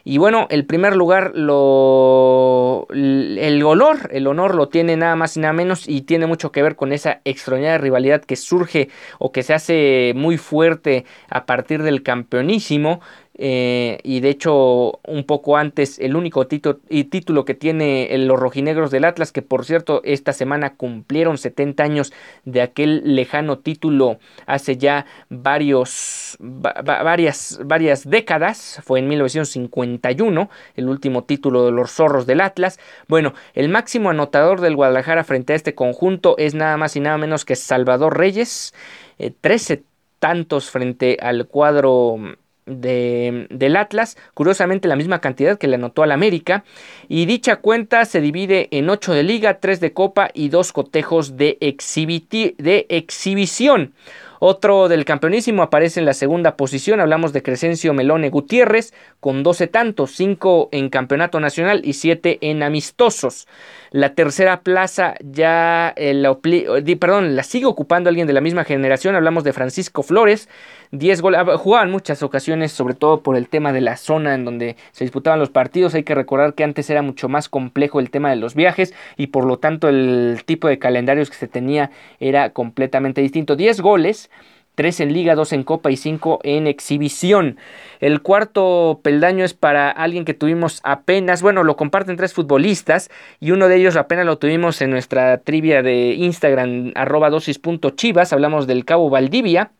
Y 0.04 0.18
bueno, 0.18 0.48
el 0.50 0.66
primer 0.66 0.96
lugar, 0.96 1.32
lo, 1.34 2.88
el 2.90 3.62
honor, 3.62 4.08
el 4.10 4.26
honor 4.26 4.54
lo 4.56 4.68
tiene 4.68 4.96
nada 4.96 5.14
más 5.14 5.36
y 5.36 5.40
nada 5.40 5.52
menos 5.52 5.88
y 5.88 6.02
tiene 6.02 6.26
mucho 6.26 6.50
que 6.50 6.62
ver 6.62 6.74
con 6.74 6.92
esa 6.92 7.20
extraordinaria 7.24 7.78
rivalidad 7.78 8.22
que 8.22 8.34
surge 8.34 8.88
o 9.20 9.30
que 9.30 9.44
se 9.44 9.54
hace 9.54 10.12
muy 10.16 10.38
fuerte 10.38 11.04
a 11.28 11.46
partir 11.46 11.82
del 11.84 12.02
campeonísimo 12.02 13.00
eh, 13.34 13.98
y 14.02 14.20
de 14.20 14.28
hecho 14.28 15.00
un 15.06 15.24
poco 15.24 15.56
antes 15.56 15.98
el 15.98 16.16
único 16.16 16.46
título, 16.46 16.80
y 16.90 17.04
título 17.04 17.46
que 17.46 17.54
tiene 17.54 18.10
los 18.18 18.38
rojinegros 18.38 18.90
del 18.90 19.06
Atlas 19.06 19.32
que 19.32 19.40
por 19.40 19.64
cierto 19.64 20.02
esta 20.04 20.34
semana 20.34 20.74
cumplieron 20.76 21.38
70 21.38 21.82
años 21.82 22.12
de 22.44 22.60
aquel 22.60 23.16
lejano 23.16 23.58
título 23.58 24.18
hace 24.46 24.76
ya 24.76 25.06
varios 25.30 26.36
varias 26.40 27.58
varias 27.64 28.08
décadas. 28.08 28.80
Fue 28.84 28.98
en 28.98 29.08
1951 29.08 30.50
el 30.76 30.88
último 30.88 31.24
título 31.24 31.64
de 31.64 31.72
los 31.72 31.90
zorros 31.90 32.26
del 32.26 32.42
Atlas. 32.42 32.78
Bueno 33.08 33.32
el 33.54 33.70
máximo 33.70 34.10
anotador 34.10 34.60
del 34.60 34.76
Guadalajara 34.76 35.24
frente 35.24 35.54
a 35.54 35.56
este 35.56 35.74
conjunto 35.74 36.36
es 36.36 36.54
nada 36.54 36.76
más 36.76 36.96
y 36.96 37.00
nada 37.00 37.16
menos 37.16 37.46
que 37.46 37.56
Salvador 37.56 38.18
Reyes 38.18 38.74
13 39.40 39.72
eh, 39.72 39.82
tantos 40.18 40.70
frente 40.70 41.16
al 41.20 41.48
cuadro 41.48 42.36
de, 42.66 43.46
del 43.50 43.76
Atlas, 43.76 44.16
curiosamente 44.34 44.88
la 44.88 44.96
misma 44.96 45.20
cantidad 45.20 45.58
que 45.58 45.68
le 45.68 45.76
anotó 45.76 46.02
al 46.02 46.12
América, 46.12 46.64
y 47.08 47.26
dicha 47.26 47.56
cuenta 47.56 48.04
se 48.04 48.20
divide 48.20 48.68
en 48.70 48.90
8 48.90 49.12
de 49.12 49.22
liga, 49.22 49.60
3 49.60 49.80
de 49.80 49.92
copa 49.92 50.30
y 50.32 50.48
2 50.48 50.72
cotejos 50.72 51.36
de, 51.36 51.58
de 51.58 52.86
exhibición. 52.88 53.94
Otro 54.44 54.88
del 54.88 55.04
campeonísimo 55.04 55.62
aparece 55.62 56.00
en 56.00 56.06
la 56.06 56.14
segunda 56.14 56.56
posición, 56.56 56.98
hablamos 56.98 57.32
de 57.32 57.44
Crescencio 57.44 57.94
Melone 57.94 58.28
Gutiérrez, 58.28 58.92
con 59.20 59.44
12 59.44 59.68
tantos, 59.68 60.16
5 60.16 60.70
en 60.72 60.88
campeonato 60.88 61.38
nacional 61.38 61.80
y 61.84 61.92
7 61.92 62.38
en 62.40 62.64
amistosos. 62.64 63.46
La 63.92 64.16
tercera 64.16 64.62
plaza 64.62 65.14
ya, 65.20 65.92
eh, 65.94 66.12
la, 66.12 66.36
perdón, 66.98 67.36
la 67.36 67.44
sigue 67.44 67.66
ocupando 67.66 68.08
alguien 68.08 68.26
de 68.26 68.32
la 68.32 68.40
misma 68.40 68.64
generación, 68.64 69.14
hablamos 69.14 69.44
de 69.44 69.52
Francisco 69.52 70.02
Flores, 70.02 70.48
10 70.90 71.22
goles, 71.22 71.40
ah, 71.40 71.56
jugaban 71.56 71.90
muchas 71.90 72.22
ocasiones, 72.22 72.72
sobre 72.72 72.94
todo 72.94 73.22
por 73.22 73.36
el 73.36 73.48
tema 73.48 73.72
de 73.72 73.80
la 73.80 73.96
zona 73.96 74.34
en 74.34 74.44
donde 74.44 74.76
se 74.90 75.04
disputaban 75.04 75.38
los 75.38 75.50
partidos, 75.50 75.94
hay 75.94 76.02
que 76.02 76.14
recordar 76.14 76.54
que 76.54 76.64
antes 76.64 76.90
era 76.90 77.00
mucho 77.00 77.28
más 77.28 77.48
complejo 77.48 78.00
el 78.00 78.10
tema 78.10 78.28
de 78.28 78.36
los 78.36 78.54
viajes 78.54 78.92
y 79.16 79.28
por 79.28 79.46
lo 79.46 79.58
tanto 79.58 79.88
el 79.88 80.42
tipo 80.44 80.68
de 80.68 80.78
calendarios 80.78 81.30
que 81.30 81.36
se 81.36 81.48
tenía 81.48 81.92
era 82.18 82.50
completamente 82.50 83.22
distinto. 83.22 83.56
10 83.56 83.80
goles, 83.80 84.30
3 84.74 85.00
en 85.00 85.12
liga, 85.12 85.34
2 85.34 85.52
en 85.52 85.64
copa 85.64 85.90
y 85.90 85.96
5 85.96 86.40
en 86.44 86.66
exhibición. 86.66 87.58
El 88.00 88.22
cuarto 88.22 89.00
peldaño 89.02 89.44
es 89.44 89.54
para 89.54 89.90
alguien 89.90 90.24
que 90.24 90.34
tuvimos 90.34 90.80
apenas, 90.82 91.42
bueno, 91.42 91.62
lo 91.62 91.76
comparten 91.76 92.16
tres 92.16 92.32
futbolistas 92.32 93.10
y 93.38 93.50
uno 93.50 93.68
de 93.68 93.76
ellos 93.76 93.96
apenas 93.96 94.26
lo 94.26 94.38
tuvimos 94.38 94.80
en 94.80 94.90
nuestra 94.90 95.38
trivia 95.38 95.82
de 95.82 96.14
Instagram 96.14 96.92
arroba 96.94 97.30
dosis.chivas, 97.30 98.32
hablamos 98.32 98.66
del 98.66 98.84
Cabo 98.84 99.10
Valdivia 99.10 99.70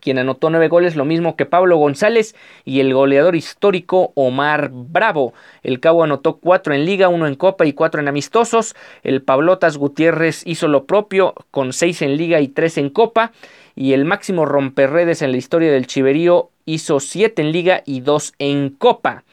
quien 0.00 0.18
anotó 0.18 0.50
nueve 0.50 0.68
goles, 0.68 0.96
lo 0.96 1.04
mismo 1.04 1.36
que 1.36 1.46
Pablo 1.46 1.76
González 1.76 2.34
y 2.64 2.80
el 2.80 2.94
goleador 2.94 3.36
histórico 3.36 4.12
Omar 4.14 4.70
Bravo. 4.72 5.34
El 5.62 5.78
Cabo 5.78 6.02
anotó 6.02 6.38
cuatro 6.38 6.74
en 6.74 6.86
liga, 6.86 7.08
uno 7.08 7.26
en 7.26 7.34
copa 7.34 7.66
y 7.66 7.72
cuatro 7.72 8.00
en 8.00 8.08
amistosos. 8.08 8.74
El 9.02 9.22
Pablotas 9.22 9.76
Gutiérrez 9.76 10.42
hizo 10.46 10.68
lo 10.68 10.86
propio 10.86 11.34
con 11.50 11.72
seis 11.72 12.02
en 12.02 12.16
liga 12.16 12.40
y 12.40 12.48
tres 12.48 12.78
en 12.78 12.90
copa 12.90 13.32
y 13.74 13.92
el 13.92 14.04
máximo 14.04 14.46
romperredes 14.46 15.22
en 15.22 15.32
la 15.32 15.38
historia 15.38 15.72
del 15.72 15.86
Chiverío 15.86 16.50
hizo 16.64 17.00
7 17.00 17.42
en 17.42 17.52
liga 17.52 17.82
y 17.86 18.00
2 18.00 18.34
en 18.38 18.70
copa. 18.70 19.24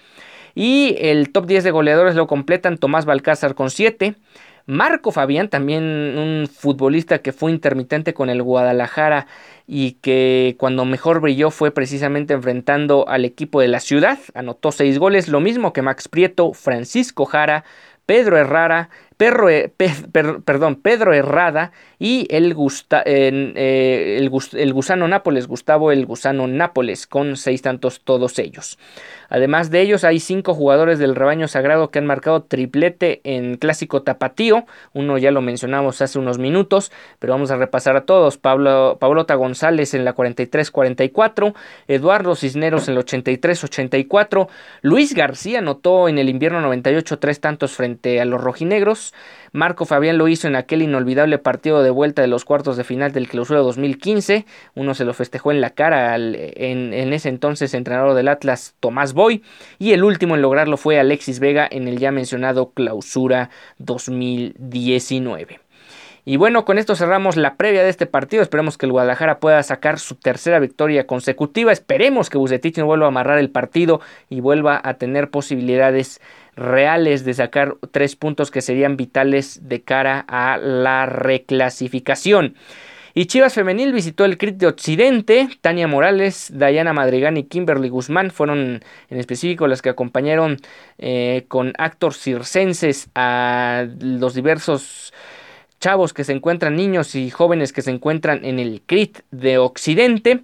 Y 0.55 0.95
el 0.99 1.31
top 1.31 1.45
10 1.45 1.63
de 1.65 1.71
goleadores 1.71 2.15
lo 2.15 2.25
completan 2.25 2.77
Tomás 2.77 3.05
Balcázar 3.05 3.53
con 3.53 3.69
7. 3.69 4.15
Marco 4.65 5.11
Fabián, 5.11 5.47
también 5.47 5.83
un 5.83 6.49
futbolista 6.51 7.19
que 7.19 7.31
fue 7.31 7.51
intermitente 7.51 8.13
con 8.13 8.29
el 8.29 8.43
Guadalajara 8.43 9.27
y 9.65 9.93
que 10.01 10.55
cuando 10.59 10.83
mejor 10.83 11.21
brilló 11.21 11.51
fue 11.51 11.71
precisamente 11.71 12.33
enfrentando 12.33 13.07
al 13.07 13.23
equipo 13.23 13.61
de 13.61 13.69
la 13.69 13.79
ciudad. 13.79 14.19
Anotó 14.33 14.73
6 14.73 14.99
goles, 14.99 15.29
lo 15.29 15.39
mismo 15.39 15.71
que 15.71 15.81
Max 15.81 16.09
Prieto, 16.09 16.51
Francisco 16.51 17.25
Jara, 17.25 17.63
Pedro 18.05 18.37
Herrara, 18.37 18.89
Perro, 19.17 19.49
eh, 19.49 19.73
perdón, 20.45 20.75
Pedro 20.75 21.11
Herrada 21.11 21.71
y 21.97 22.27
el, 22.29 22.55
eh, 23.05 24.17
el, 24.19 24.73
Gusano 24.73 25.07
Nápoles, 25.07 25.47
Gustavo 25.47 25.91
el 25.91 26.05
Gusano 26.05 26.45
Nápoles, 26.47 27.07
con 27.07 27.35
seis 27.35 27.63
tantos 27.63 28.01
todos 28.01 28.37
ellos. 28.37 28.77
Además 29.29 29.71
de 29.71 29.81
ellos, 29.81 30.03
hay 30.03 30.19
cinco 30.19 30.53
jugadores 30.53 30.99
del 30.99 31.15
rebaño 31.15 31.47
sagrado 31.47 31.89
que 31.89 31.99
han 31.99 32.05
marcado 32.05 32.43
triplete 32.43 33.21
en 33.23 33.57
clásico 33.57 34.03
tapatío. 34.03 34.65
Uno 34.93 35.17
ya 35.17 35.31
lo 35.31 35.41
mencionamos 35.41 36.01
hace 36.01 36.19
unos 36.19 36.37
minutos, 36.37 36.91
pero 37.19 37.33
vamos 37.33 37.51
a 37.51 37.57
repasar 37.57 37.97
a 37.97 38.05
todos. 38.05 38.37
Pablo, 38.37 38.97
Pablota 38.99 39.35
González 39.35 39.93
en 39.93 40.05
la 40.05 40.15
43-44, 40.15 41.55
Eduardo 41.87 42.35
Cisneros 42.35 42.87
en 42.87 42.95
la 42.95 43.01
83-84, 43.01 44.47
Luis 44.81 45.13
García 45.13 45.59
anotó 45.59 46.07
en 46.07 46.19
el 46.19 46.29
invierno 46.29 46.61
98 46.61 47.19
tres 47.19 47.41
tantos 47.41 47.71
frente 47.71 48.21
a 48.21 48.25
los 48.25 48.39
rojinegros. 48.39 49.06
Marco 49.51 49.85
Fabián 49.85 50.17
lo 50.17 50.27
hizo 50.27 50.47
en 50.47 50.55
aquel 50.55 50.81
inolvidable 50.81 51.37
partido 51.37 51.83
de 51.83 51.89
vuelta 51.89 52.21
de 52.21 52.27
los 52.27 52.45
cuartos 52.45 52.77
de 52.77 52.83
final 52.83 53.11
del 53.11 53.27
clausura 53.27 53.59
2015. 53.59 54.45
Uno 54.75 54.93
se 54.93 55.05
lo 55.05 55.13
festejó 55.13 55.51
en 55.51 55.61
la 55.61 55.71
cara 55.71 56.13
al, 56.13 56.35
en, 56.35 56.93
en, 56.93 57.13
ese 57.13 57.29
entonces 57.29 57.73
entrenador 57.73 58.13
del 58.13 58.27
Atlas, 58.27 58.75
Tomás 58.79 59.13
Boy. 59.13 59.43
Y 59.79 59.93
el 59.93 60.03
último 60.03 60.35
en 60.35 60.41
lograrlo 60.41 60.77
fue 60.77 60.99
Alexis 60.99 61.39
Vega 61.39 61.67
en 61.69 61.87
el 61.87 61.99
ya 61.99 62.11
mencionado 62.11 62.71
clausura 62.71 63.49
2019. 63.79 65.59
Y 66.29 66.35
bueno, 66.35 66.65
con 66.65 66.77
esto 66.77 66.93
cerramos 66.93 67.37
la 67.37 67.55
previa 67.55 67.83
de 67.83 67.89
este 67.89 68.05
partido. 68.05 68.43
Esperemos 68.43 68.77
que 68.77 68.85
el 68.85 68.91
Guadalajara 68.91 69.39
pueda 69.39 69.63
sacar 69.63 69.97
su 69.97 70.15
tercera 70.15 70.59
victoria 70.59 71.07
consecutiva. 71.07 71.71
Esperemos 71.71 72.29
que 72.29 72.37
Bucetich 72.37 72.77
no 72.79 72.85
vuelva 72.85 73.05
a 73.05 73.07
amarrar 73.07 73.37
el 73.37 73.49
partido 73.49 74.01
y 74.27 74.41
vuelva 74.41 74.81
a 74.83 74.95
tener 74.95 75.29
posibilidades 75.29 76.19
reales 76.57 77.23
de 77.23 77.33
sacar 77.33 77.77
tres 77.91 78.15
puntos 78.15 78.51
que 78.51 78.61
serían 78.61 78.97
vitales 78.97 79.69
de 79.69 79.81
cara 79.81 80.25
a 80.27 80.57
la 80.57 81.05
reclasificación. 81.05 82.55
Y 83.13 83.25
Chivas 83.25 83.55
Femenil 83.55 83.93
visitó 83.93 84.25
el 84.25 84.37
CRIT 84.37 84.57
de 84.57 84.67
Occidente. 84.67 85.49
Tania 85.61 85.87
Morales, 85.87 86.51
Dayana 86.53 86.93
Madrigal 86.93 87.35
y 87.39 87.45
Kimberly 87.45 87.89
Guzmán 87.89 88.29
fueron 88.29 88.83
en 89.09 89.17
específico 89.17 89.67
las 89.67 89.81
que 89.81 89.89
acompañaron 89.89 90.57
eh, 90.99 91.45
con 91.47 91.73
actos 91.79 92.19
circenses 92.19 93.09
a 93.15 93.87
los 93.99 94.35
diversos 94.35 95.15
chavos 95.79 96.13
que 96.13 96.23
se 96.23 96.33
encuentran, 96.33 96.75
niños 96.75 97.15
y 97.15 97.31
jóvenes 97.31 97.73
que 97.73 97.81
se 97.81 97.89
encuentran 97.89 98.45
en 98.45 98.59
el 98.59 98.83
CRIT 98.85 99.19
de 99.31 99.57
Occidente. 99.57 100.43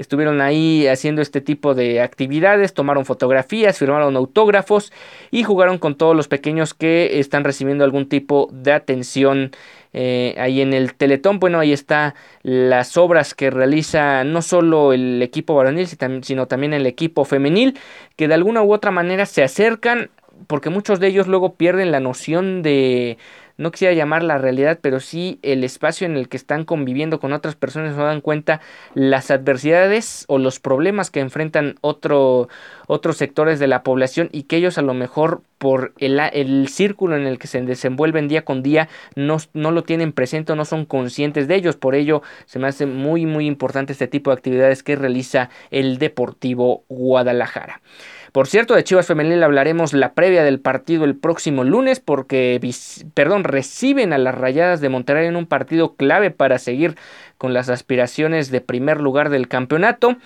Estuvieron 0.00 0.40
ahí 0.40 0.86
haciendo 0.86 1.22
este 1.22 1.40
tipo 1.40 1.74
de 1.74 2.00
actividades, 2.00 2.74
tomaron 2.74 3.04
fotografías, 3.04 3.78
firmaron 3.78 4.16
autógrafos 4.16 4.92
y 5.30 5.42
jugaron 5.42 5.78
con 5.78 5.94
todos 5.94 6.16
los 6.16 6.26
pequeños 6.26 6.74
que 6.74 7.20
están 7.20 7.44
recibiendo 7.44 7.84
algún 7.84 8.08
tipo 8.08 8.48
de 8.52 8.72
atención 8.72 9.50
eh, 9.92 10.34
ahí 10.38 10.60
en 10.60 10.72
el 10.72 10.94
Teletón. 10.94 11.38
Bueno, 11.38 11.58
ahí 11.58 11.72
está 11.72 12.14
las 12.42 12.96
obras 12.96 13.34
que 13.34 13.50
realiza 13.50 14.24
no 14.24 14.40
solo 14.40 14.92
el 14.92 15.20
equipo 15.22 15.54
varonil, 15.54 15.86
sino 16.22 16.46
también 16.46 16.72
el 16.72 16.86
equipo 16.86 17.24
femenil, 17.24 17.78
que 18.16 18.28
de 18.28 18.34
alguna 18.34 18.62
u 18.62 18.72
otra 18.72 18.90
manera 18.90 19.26
se 19.26 19.42
acercan, 19.42 20.10
porque 20.46 20.70
muchos 20.70 21.00
de 21.00 21.08
ellos 21.08 21.26
luego 21.26 21.54
pierden 21.54 21.92
la 21.92 22.00
noción 22.00 22.62
de 22.62 23.18
no 23.60 23.70
quisiera 23.70 23.92
llamar 23.94 24.22
la 24.22 24.38
realidad, 24.38 24.78
pero 24.80 25.00
sí 25.00 25.38
el 25.42 25.64
espacio 25.64 26.06
en 26.06 26.16
el 26.16 26.30
que 26.30 26.38
están 26.38 26.64
conviviendo 26.64 27.20
con 27.20 27.34
otras 27.34 27.56
personas, 27.56 27.94
no 27.94 28.04
dan 28.04 28.22
cuenta 28.22 28.62
las 28.94 29.30
adversidades 29.30 30.24
o 30.28 30.38
los 30.38 30.60
problemas 30.60 31.10
que 31.10 31.20
enfrentan 31.20 31.76
otro, 31.82 32.48
otros 32.86 33.18
sectores 33.18 33.58
de 33.58 33.66
la 33.66 33.82
población 33.82 34.30
y 34.32 34.44
que 34.44 34.56
ellos 34.56 34.78
a 34.78 34.82
lo 34.82 34.94
mejor 34.94 35.42
por 35.60 35.92
el, 35.98 36.68
círculo 36.68 37.16
en 37.16 37.26
el 37.26 37.38
que 37.38 37.46
se 37.46 37.60
desenvuelven 37.60 38.28
día 38.28 38.46
con 38.46 38.62
día 38.62 38.88
no, 39.14 39.36
no 39.52 39.70
lo 39.72 39.82
tienen 39.82 40.12
presente 40.12 40.56
no 40.56 40.64
son 40.64 40.86
conscientes 40.86 41.48
de 41.48 41.54
ellos. 41.54 41.76
Por 41.76 41.94
ello 41.94 42.22
se 42.46 42.58
me 42.58 42.66
hace 42.66 42.86
muy 42.86 43.26
muy 43.26 43.46
importante 43.46 43.92
este 43.92 44.08
tipo 44.08 44.30
de 44.30 44.36
actividades 44.36 44.82
que 44.82 44.96
realiza 44.96 45.50
el 45.70 45.98
Deportivo 45.98 46.84
Guadalajara. 46.88 47.82
Por 48.32 48.46
cierto, 48.46 48.74
de 48.74 48.84
Chivas 48.84 49.06
Femenil 49.06 49.42
hablaremos 49.42 49.92
la 49.92 50.14
previa 50.14 50.44
del 50.44 50.60
partido 50.60 51.04
el 51.04 51.16
próximo 51.16 51.62
lunes 51.62 52.00
porque, 52.00 52.58
perdón, 53.12 53.44
reciben 53.44 54.12
a 54.14 54.18
las 54.18 54.34
Rayadas 54.34 54.80
de 54.80 54.88
Monterrey 54.88 55.26
en 55.26 55.36
un 55.36 55.46
partido 55.46 55.94
clave 55.96 56.30
para 56.30 56.58
seguir 56.58 56.96
con 57.38 57.52
las 57.52 57.68
aspiraciones 57.68 58.50
de 58.50 58.60
primer 58.62 59.00
lugar 59.00 59.28
del 59.28 59.48
campeonato. 59.48 60.16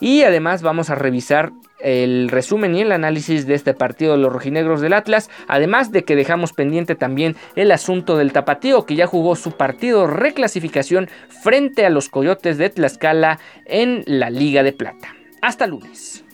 Y 0.00 0.22
además 0.22 0.62
vamos 0.62 0.90
a 0.90 0.96
revisar 0.96 1.52
el 1.82 2.28
resumen 2.28 2.74
y 2.74 2.82
el 2.82 2.92
análisis 2.92 3.46
de 3.46 3.54
este 3.54 3.74
partido 3.74 4.12
de 4.12 4.18
los 4.18 4.32
rojinegros 4.32 4.80
del 4.80 4.92
Atlas, 4.92 5.30
además 5.48 5.92
de 5.92 6.04
que 6.04 6.16
dejamos 6.16 6.52
pendiente 6.52 6.94
también 6.94 7.36
el 7.56 7.70
asunto 7.72 8.16
del 8.16 8.32
Tapatío 8.32 8.86
que 8.86 8.96
ya 8.96 9.06
jugó 9.06 9.36
su 9.36 9.52
partido 9.52 10.06
reclasificación 10.06 11.08
frente 11.42 11.84
a 11.84 11.90
los 11.90 12.08
Coyotes 12.08 12.58
de 12.58 12.70
Tlaxcala 12.70 13.38
en 13.66 14.02
la 14.06 14.30
Liga 14.30 14.62
de 14.62 14.72
Plata. 14.72 15.14
Hasta 15.40 15.66
lunes. 15.66 16.24